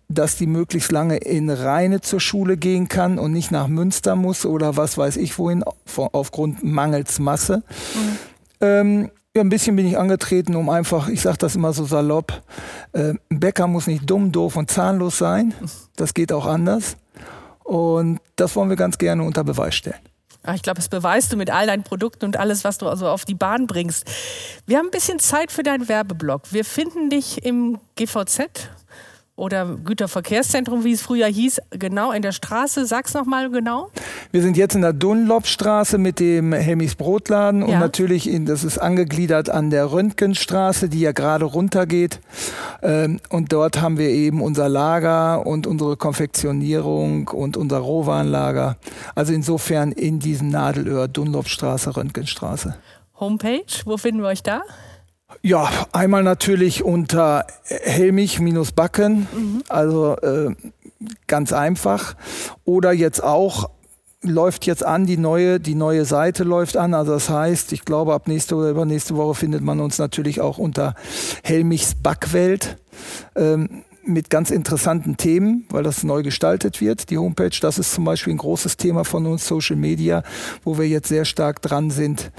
dass 0.08 0.36
die 0.36 0.46
möglichst 0.46 0.92
lange 0.92 1.18
in 1.18 1.50
Rheine 1.50 2.00
zur 2.00 2.20
Schule 2.20 2.56
gehen 2.56 2.88
kann 2.88 3.18
und 3.18 3.32
nicht 3.32 3.50
nach 3.50 3.68
Münster 3.68 4.16
muss 4.16 4.44
oder 4.44 4.76
was 4.76 4.98
weiß 4.98 5.16
ich 5.16 5.38
wohin, 5.38 5.64
aufgrund 5.96 6.64
mangels 6.64 7.18
Masse. 7.18 7.62
Mhm. 7.94 8.18
Ähm, 8.60 9.10
ja, 9.36 9.42
ein 9.42 9.48
bisschen 9.48 9.76
bin 9.76 9.86
ich 9.86 9.96
angetreten, 9.96 10.56
um 10.56 10.68
einfach, 10.68 11.08
ich 11.08 11.20
sage 11.20 11.38
das 11.38 11.54
immer 11.54 11.72
so 11.72 11.84
salopp, 11.84 12.42
äh, 12.92 13.14
ein 13.30 13.40
Bäcker 13.40 13.68
muss 13.68 13.86
nicht 13.86 14.08
dumm, 14.08 14.32
doof 14.32 14.56
und 14.56 14.70
zahnlos 14.70 15.18
sein. 15.18 15.54
Das 15.96 16.14
geht 16.14 16.32
auch 16.32 16.46
anders. 16.46 16.96
Und 17.62 18.20
das 18.34 18.56
wollen 18.56 18.70
wir 18.70 18.76
ganz 18.76 18.98
gerne 18.98 19.22
unter 19.22 19.44
Beweis 19.44 19.76
stellen. 19.76 20.00
Ah, 20.42 20.54
ich 20.54 20.62
glaube, 20.62 20.76
das 20.76 20.88
beweist 20.88 21.32
du 21.32 21.36
mit 21.36 21.50
all 21.50 21.66
deinen 21.66 21.84
Produkten 21.84 22.24
und 22.24 22.38
alles, 22.38 22.64
was 22.64 22.78
du 22.78 22.88
also 22.88 23.06
auf 23.08 23.24
die 23.24 23.34
Bahn 23.34 23.66
bringst. 23.66 24.10
Wir 24.66 24.78
haben 24.78 24.86
ein 24.86 24.90
bisschen 24.90 25.18
Zeit 25.18 25.52
für 25.52 25.62
deinen 25.62 25.88
Werbeblock. 25.88 26.52
Wir 26.52 26.64
finden 26.64 27.10
dich 27.10 27.44
im 27.44 27.78
GVZ 27.96 28.70
oder 29.40 29.78
Güterverkehrszentrum, 29.82 30.84
wie 30.84 30.92
es 30.92 31.00
früher 31.00 31.26
hieß, 31.26 31.60
genau 31.70 32.12
in 32.12 32.20
der 32.20 32.32
Straße. 32.32 32.84
Sag's 32.84 33.14
noch 33.14 33.24
mal 33.24 33.50
genau. 33.50 33.90
Wir 34.32 34.42
sind 34.42 34.56
jetzt 34.56 34.74
in 34.74 34.82
der 34.82 34.92
Dunlopstraße 34.92 35.96
mit 35.96 36.20
dem 36.20 36.52
Helmis 36.52 36.94
Brotladen 36.94 37.60
ja. 37.62 37.66
und 37.66 37.80
natürlich, 37.80 38.28
in, 38.28 38.44
das 38.44 38.64
ist 38.64 38.78
angegliedert 38.78 39.48
an 39.48 39.70
der 39.70 39.90
Röntgenstraße, 39.90 40.90
die 40.90 41.00
ja 41.00 41.12
gerade 41.12 41.46
runtergeht. 41.46 42.20
Ähm, 42.82 43.18
und 43.30 43.52
dort 43.52 43.80
haben 43.80 43.96
wir 43.96 44.10
eben 44.10 44.42
unser 44.42 44.68
Lager 44.68 45.46
und 45.46 45.66
unsere 45.66 45.96
Konfektionierung 45.96 47.28
und 47.28 47.56
unser 47.56 47.78
Rohwarenlager. 47.78 48.76
Also 49.14 49.32
insofern 49.32 49.92
in 49.92 50.18
diesem 50.18 50.50
Nadelöhr 50.50 51.08
Dunlopstraße, 51.08 51.96
Röntgenstraße. 51.96 52.76
Homepage, 53.18 53.64
wo 53.86 53.96
finden 53.96 54.20
wir 54.20 54.28
euch 54.28 54.42
da? 54.42 54.60
Ja, 55.42 55.70
einmal 55.92 56.22
natürlich 56.22 56.84
unter 56.84 57.46
Helmich-Backen, 57.64 59.28
mhm. 59.32 59.62
also 59.68 60.16
äh, 60.16 60.54
ganz 61.26 61.52
einfach. 61.52 62.14
Oder 62.64 62.92
jetzt 62.92 63.22
auch 63.22 63.70
läuft 64.22 64.66
jetzt 64.66 64.84
an, 64.84 65.06
die 65.06 65.16
neue, 65.16 65.60
die 65.60 65.74
neue 65.74 66.04
Seite 66.04 66.44
läuft 66.44 66.76
an. 66.76 66.94
Also 66.94 67.12
das 67.12 67.30
heißt, 67.30 67.72
ich 67.72 67.84
glaube, 67.84 68.12
ab 68.12 68.28
nächste 68.28 68.54
oder 68.54 68.70
übernächste 68.70 69.16
Woche 69.16 69.34
findet 69.34 69.62
man 69.62 69.80
uns 69.80 69.98
natürlich 69.98 70.40
auch 70.40 70.58
unter 70.58 70.94
Helmichs 71.42 71.94
Backwelt. 71.94 72.76
Ähm, 73.34 73.82
mit 74.04 74.30
ganz 74.30 74.50
interessanten 74.50 75.16
Themen, 75.16 75.66
weil 75.70 75.82
das 75.82 76.04
neu 76.04 76.22
gestaltet 76.22 76.80
wird, 76.80 77.10
die 77.10 77.18
Homepage. 77.18 77.56
Das 77.60 77.78
ist 77.78 77.92
zum 77.92 78.04
Beispiel 78.04 78.34
ein 78.34 78.38
großes 78.38 78.76
Thema 78.76 79.04
von 79.04 79.26
uns, 79.26 79.46
Social 79.46 79.76
Media, 79.76 80.22
wo 80.64 80.78
wir 80.78 80.88
jetzt 80.88 81.08
sehr 81.08 81.24
stark 81.24 81.62
dran 81.62 81.90
sind, 81.90 82.32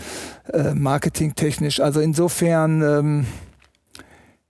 äh, 0.52 0.74
marketingtechnisch. 0.74 1.80
Also 1.80 2.00
insofern, 2.00 2.82
ähm, 2.82 3.26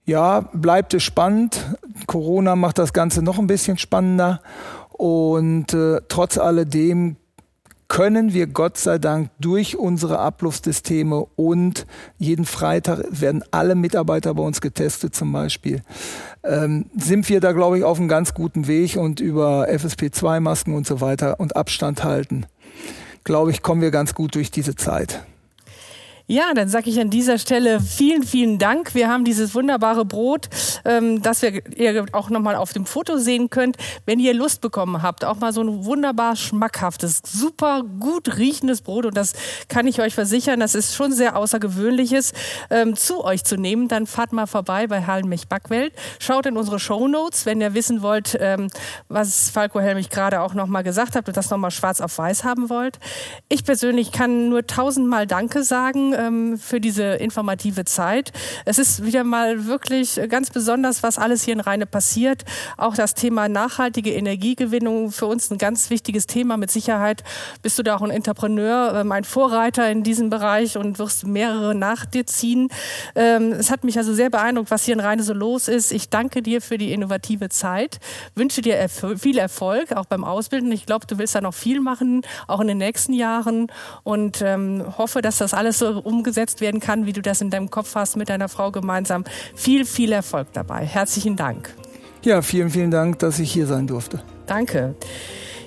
ja, 0.04 0.40
bleibt 0.52 0.94
es 0.94 1.02
spannend. 1.02 1.76
Corona 2.06 2.56
macht 2.56 2.78
das 2.78 2.92
Ganze 2.92 3.22
noch 3.22 3.38
ein 3.38 3.46
bisschen 3.46 3.78
spannender. 3.78 4.40
Und 4.90 5.74
äh, 5.74 6.00
trotz 6.08 6.38
alledem 6.38 7.16
können 7.92 8.32
wir 8.32 8.46
Gott 8.46 8.78
sei 8.78 8.96
Dank 8.96 9.28
durch 9.38 9.76
unsere 9.76 10.18
Abluftsysteme 10.18 11.26
und 11.36 11.86
jeden 12.16 12.46
Freitag 12.46 13.04
werden 13.10 13.44
alle 13.50 13.74
Mitarbeiter 13.74 14.32
bei 14.32 14.42
uns 14.42 14.62
getestet 14.62 15.14
zum 15.14 15.30
Beispiel, 15.30 15.82
ähm, 16.42 16.86
sind 16.96 17.28
wir 17.28 17.40
da, 17.40 17.52
glaube 17.52 17.76
ich, 17.76 17.84
auf 17.84 17.98
einem 17.98 18.08
ganz 18.08 18.32
guten 18.32 18.66
Weg 18.66 18.96
und 18.96 19.20
über 19.20 19.68
FSP2-Masken 19.68 20.74
und 20.74 20.86
so 20.86 21.02
weiter 21.02 21.38
und 21.38 21.54
Abstand 21.54 22.02
halten, 22.02 22.46
glaube 23.24 23.50
ich, 23.50 23.60
kommen 23.60 23.82
wir 23.82 23.90
ganz 23.90 24.14
gut 24.14 24.36
durch 24.36 24.50
diese 24.50 24.74
Zeit. 24.74 25.26
Ja, 26.26 26.54
dann 26.54 26.68
sage 26.68 26.88
ich 26.88 27.00
an 27.00 27.10
dieser 27.10 27.38
Stelle 27.38 27.80
vielen, 27.80 28.22
vielen 28.22 28.58
Dank. 28.58 28.94
Wir 28.94 29.08
haben 29.08 29.24
dieses 29.24 29.54
wunderbare 29.54 30.04
Brot, 30.04 30.48
ähm, 30.84 31.20
das 31.20 31.42
wir, 31.42 31.62
ihr 31.76 32.06
auch 32.12 32.30
nochmal 32.30 32.54
auf 32.54 32.72
dem 32.72 32.86
Foto 32.86 33.18
sehen 33.18 33.50
könnt. 33.50 33.76
Wenn 34.06 34.20
ihr 34.20 34.32
Lust 34.32 34.60
bekommen 34.60 35.02
habt, 35.02 35.24
auch 35.24 35.36
mal 35.40 35.52
so 35.52 35.62
ein 35.62 35.84
wunderbar 35.84 36.36
schmackhaftes, 36.36 37.22
super 37.26 37.82
gut 37.82 38.38
riechendes 38.38 38.82
Brot, 38.82 39.06
und 39.06 39.16
das 39.16 39.32
kann 39.68 39.86
ich 39.86 40.00
euch 40.00 40.14
versichern, 40.14 40.60
das 40.60 40.74
ist 40.74 40.94
schon 40.94 41.12
sehr 41.12 41.36
außergewöhnliches, 41.36 42.32
ähm, 42.70 42.96
zu 42.96 43.24
euch 43.24 43.42
zu 43.42 43.56
nehmen, 43.56 43.88
dann 43.88 44.06
fahrt 44.06 44.32
mal 44.32 44.46
vorbei 44.46 44.86
bei 44.86 45.04
Hallenmech 45.04 45.48
Backwelt. 45.48 45.92
Schaut 46.20 46.46
in 46.46 46.56
unsere 46.56 46.78
Show 46.78 47.08
Notes, 47.08 47.46
wenn 47.46 47.60
ihr 47.60 47.74
wissen 47.74 48.00
wollt, 48.02 48.36
ähm, 48.40 48.68
was 49.08 49.50
Falco 49.50 49.80
Helmich 49.80 50.08
gerade 50.08 50.40
auch 50.40 50.54
nochmal 50.54 50.84
gesagt 50.84 51.16
hat 51.16 51.26
und 51.26 51.36
das 51.36 51.50
nochmal 51.50 51.72
schwarz 51.72 52.00
auf 52.00 52.16
weiß 52.16 52.44
haben 52.44 52.70
wollt. 52.70 52.98
Ich 53.48 53.64
persönlich 53.64 54.12
kann 54.12 54.48
nur 54.48 54.66
tausendmal 54.66 55.26
Danke 55.26 55.64
sagen 55.64 56.11
ähm, 56.12 56.58
für 56.58 56.80
diese 56.80 57.04
informative 57.14 57.84
Zeit. 57.84 58.32
Es 58.64 58.78
ist 58.78 59.04
wieder 59.04 59.24
mal 59.24 59.66
wirklich 59.66 60.20
ganz 60.28 60.50
besonders, 60.50 61.02
was 61.02 61.18
alles 61.18 61.42
hier 61.42 61.54
in 61.54 61.60
Rheine 61.60 61.86
passiert. 61.86 62.44
Auch 62.76 62.94
das 62.94 63.14
Thema 63.14 63.48
nachhaltige 63.48 64.12
Energiegewinnung 64.12 65.12
für 65.12 65.26
uns 65.26 65.50
ein 65.50 65.58
ganz 65.58 65.90
wichtiges 65.90 66.26
Thema. 66.26 66.56
Mit 66.56 66.70
Sicherheit 66.70 67.22
bist 67.62 67.78
du 67.78 67.82
da 67.82 67.96
auch 67.96 68.02
ein 68.02 68.10
Entrepreneur, 68.10 68.94
ähm, 69.00 69.12
ein 69.12 69.24
Vorreiter 69.24 69.90
in 69.90 70.02
diesem 70.02 70.30
Bereich 70.30 70.76
und 70.76 70.98
wirst 70.98 71.26
mehrere 71.26 71.74
nach 71.74 72.06
dir 72.06 72.26
ziehen. 72.26 72.68
Ähm, 73.14 73.52
es 73.52 73.70
hat 73.70 73.84
mich 73.84 73.98
also 73.98 74.14
sehr 74.14 74.30
beeindruckt, 74.30 74.70
was 74.70 74.84
hier 74.84 74.94
in 74.94 75.00
Rheine 75.00 75.22
so 75.22 75.34
los 75.34 75.68
ist. 75.68 75.92
Ich 75.92 76.08
danke 76.08 76.42
dir 76.42 76.60
für 76.60 76.78
die 76.78 76.92
innovative 76.92 77.48
Zeit, 77.48 77.98
wünsche 78.34 78.62
dir 78.62 78.88
viel 78.88 79.38
Erfolg, 79.38 79.92
auch 79.92 80.06
beim 80.06 80.24
Ausbilden. 80.24 80.72
Ich 80.72 80.86
glaube, 80.86 81.06
du 81.06 81.18
willst 81.18 81.34
da 81.34 81.40
noch 81.40 81.54
viel 81.54 81.80
machen, 81.80 82.22
auch 82.46 82.60
in 82.60 82.68
den 82.68 82.78
nächsten 82.78 83.12
Jahren 83.12 83.68
und 84.02 84.42
ähm, 84.42 84.84
hoffe, 84.98 85.22
dass 85.22 85.38
das 85.38 85.54
alles 85.54 85.78
so 85.78 86.01
umgesetzt 86.04 86.60
werden 86.60 86.80
kann, 86.80 87.06
wie 87.06 87.12
du 87.12 87.22
das 87.22 87.40
in 87.40 87.50
deinem 87.50 87.70
Kopf 87.70 87.94
hast 87.94 88.16
mit 88.16 88.28
deiner 88.28 88.48
Frau 88.48 88.70
gemeinsam. 88.70 89.24
Viel, 89.54 89.84
viel 89.84 90.12
Erfolg 90.12 90.48
dabei. 90.52 90.84
Herzlichen 90.84 91.36
Dank. 91.36 91.74
Ja, 92.22 92.42
vielen, 92.42 92.70
vielen 92.70 92.90
Dank, 92.90 93.18
dass 93.18 93.38
ich 93.38 93.52
hier 93.52 93.66
sein 93.66 93.86
durfte. 93.86 94.22
Danke. 94.46 94.94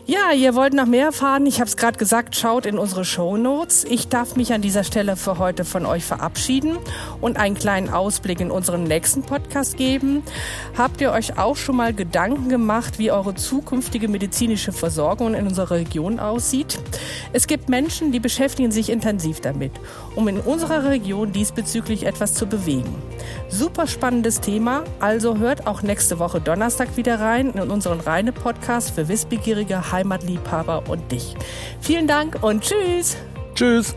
Ja, 0.08 0.34
ihr 0.34 0.54
wollt 0.54 0.76
noch 0.76 0.86
mehr 0.86 1.06
erfahren? 1.06 1.48
Ich 1.48 1.60
habe 1.60 1.68
es 1.68 1.78
gerade 1.78 1.98
gesagt, 1.98 2.36
schaut 2.36 2.68
in 2.68 2.78
unsere 2.78 3.04
Show 3.04 3.38
Notes. 3.38 3.84
Ich 3.86 4.08
darf 4.08 4.36
mich 4.36 4.54
an 4.54 4.62
dieser 4.62 4.84
Stelle 4.84 5.16
für 5.16 5.40
heute 5.40 5.66
von 5.66 5.88
euch 5.88 6.06
verabschieden 6.06 6.78
und 7.22 7.38
einen 7.38 7.56
kleinen 7.56 7.90
Ausblick 7.90 8.40
in 8.40 8.52
unseren 8.52 8.84
nächsten 8.84 9.24
Podcast 9.24 9.78
geben. 9.78 10.22
Habt 10.78 11.02
ihr 11.02 11.12
euch 11.12 11.40
auch 11.40 11.56
schon 11.56 11.78
mal 11.78 11.92
Gedanken 11.92 12.50
gemacht, 12.50 13.00
wie 13.00 13.10
eure 13.10 13.34
zukünftige 13.34 14.08
medizinische 14.08 14.74
Versorgung 14.74 15.34
in 15.34 15.48
unserer 15.48 15.72
Region 15.72 16.20
aussieht? 16.20 16.78
Es 17.34 17.48
gibt 17.48 17.68
Menschen, 17.68 18.12
die 18.12 18.20
beschäftigen 18.20 18.70
sich 18.70 18.92
intensiv 18.92 19.40
damit, 19.40 19.72
um 20.16 20.28
in 20.28 20.40
unserer 20.40 20.88
Region 20.88 21.32
diesbezüglich 21.32 22.06
etwas 22.06 22.36
zu 22.36 22.46
bewegen. 22.46 22.94
Super 23.50 23.88
spannendes 23.88 24.40
Thema, 24.40 24.84
also 25.00 25.38
hört 25.38 25.66
auch 25.66 25.82
nächste 25.82 26.20
Woche 26.20 26.42
Donnerstag 26.42 26.96
wieder 26.96 27.20
rein 27.20 27.54
in 27.54 27.72
unseren 27.72 28.02
Reine 28.02 28.32
Podcast 28.32 28.92
für 28.92 29.08
Wissbegierige 29.08 29.92
Heimatliebhaber 29.96 30.84
und 30.90 31.12
dich. 31.12 31.36
Vielen 31.80 32.08
Dank 32.08 32.44
und 32.44 32.64
tschüss. 32.64 33.18
Tschüss. 33.56 33.96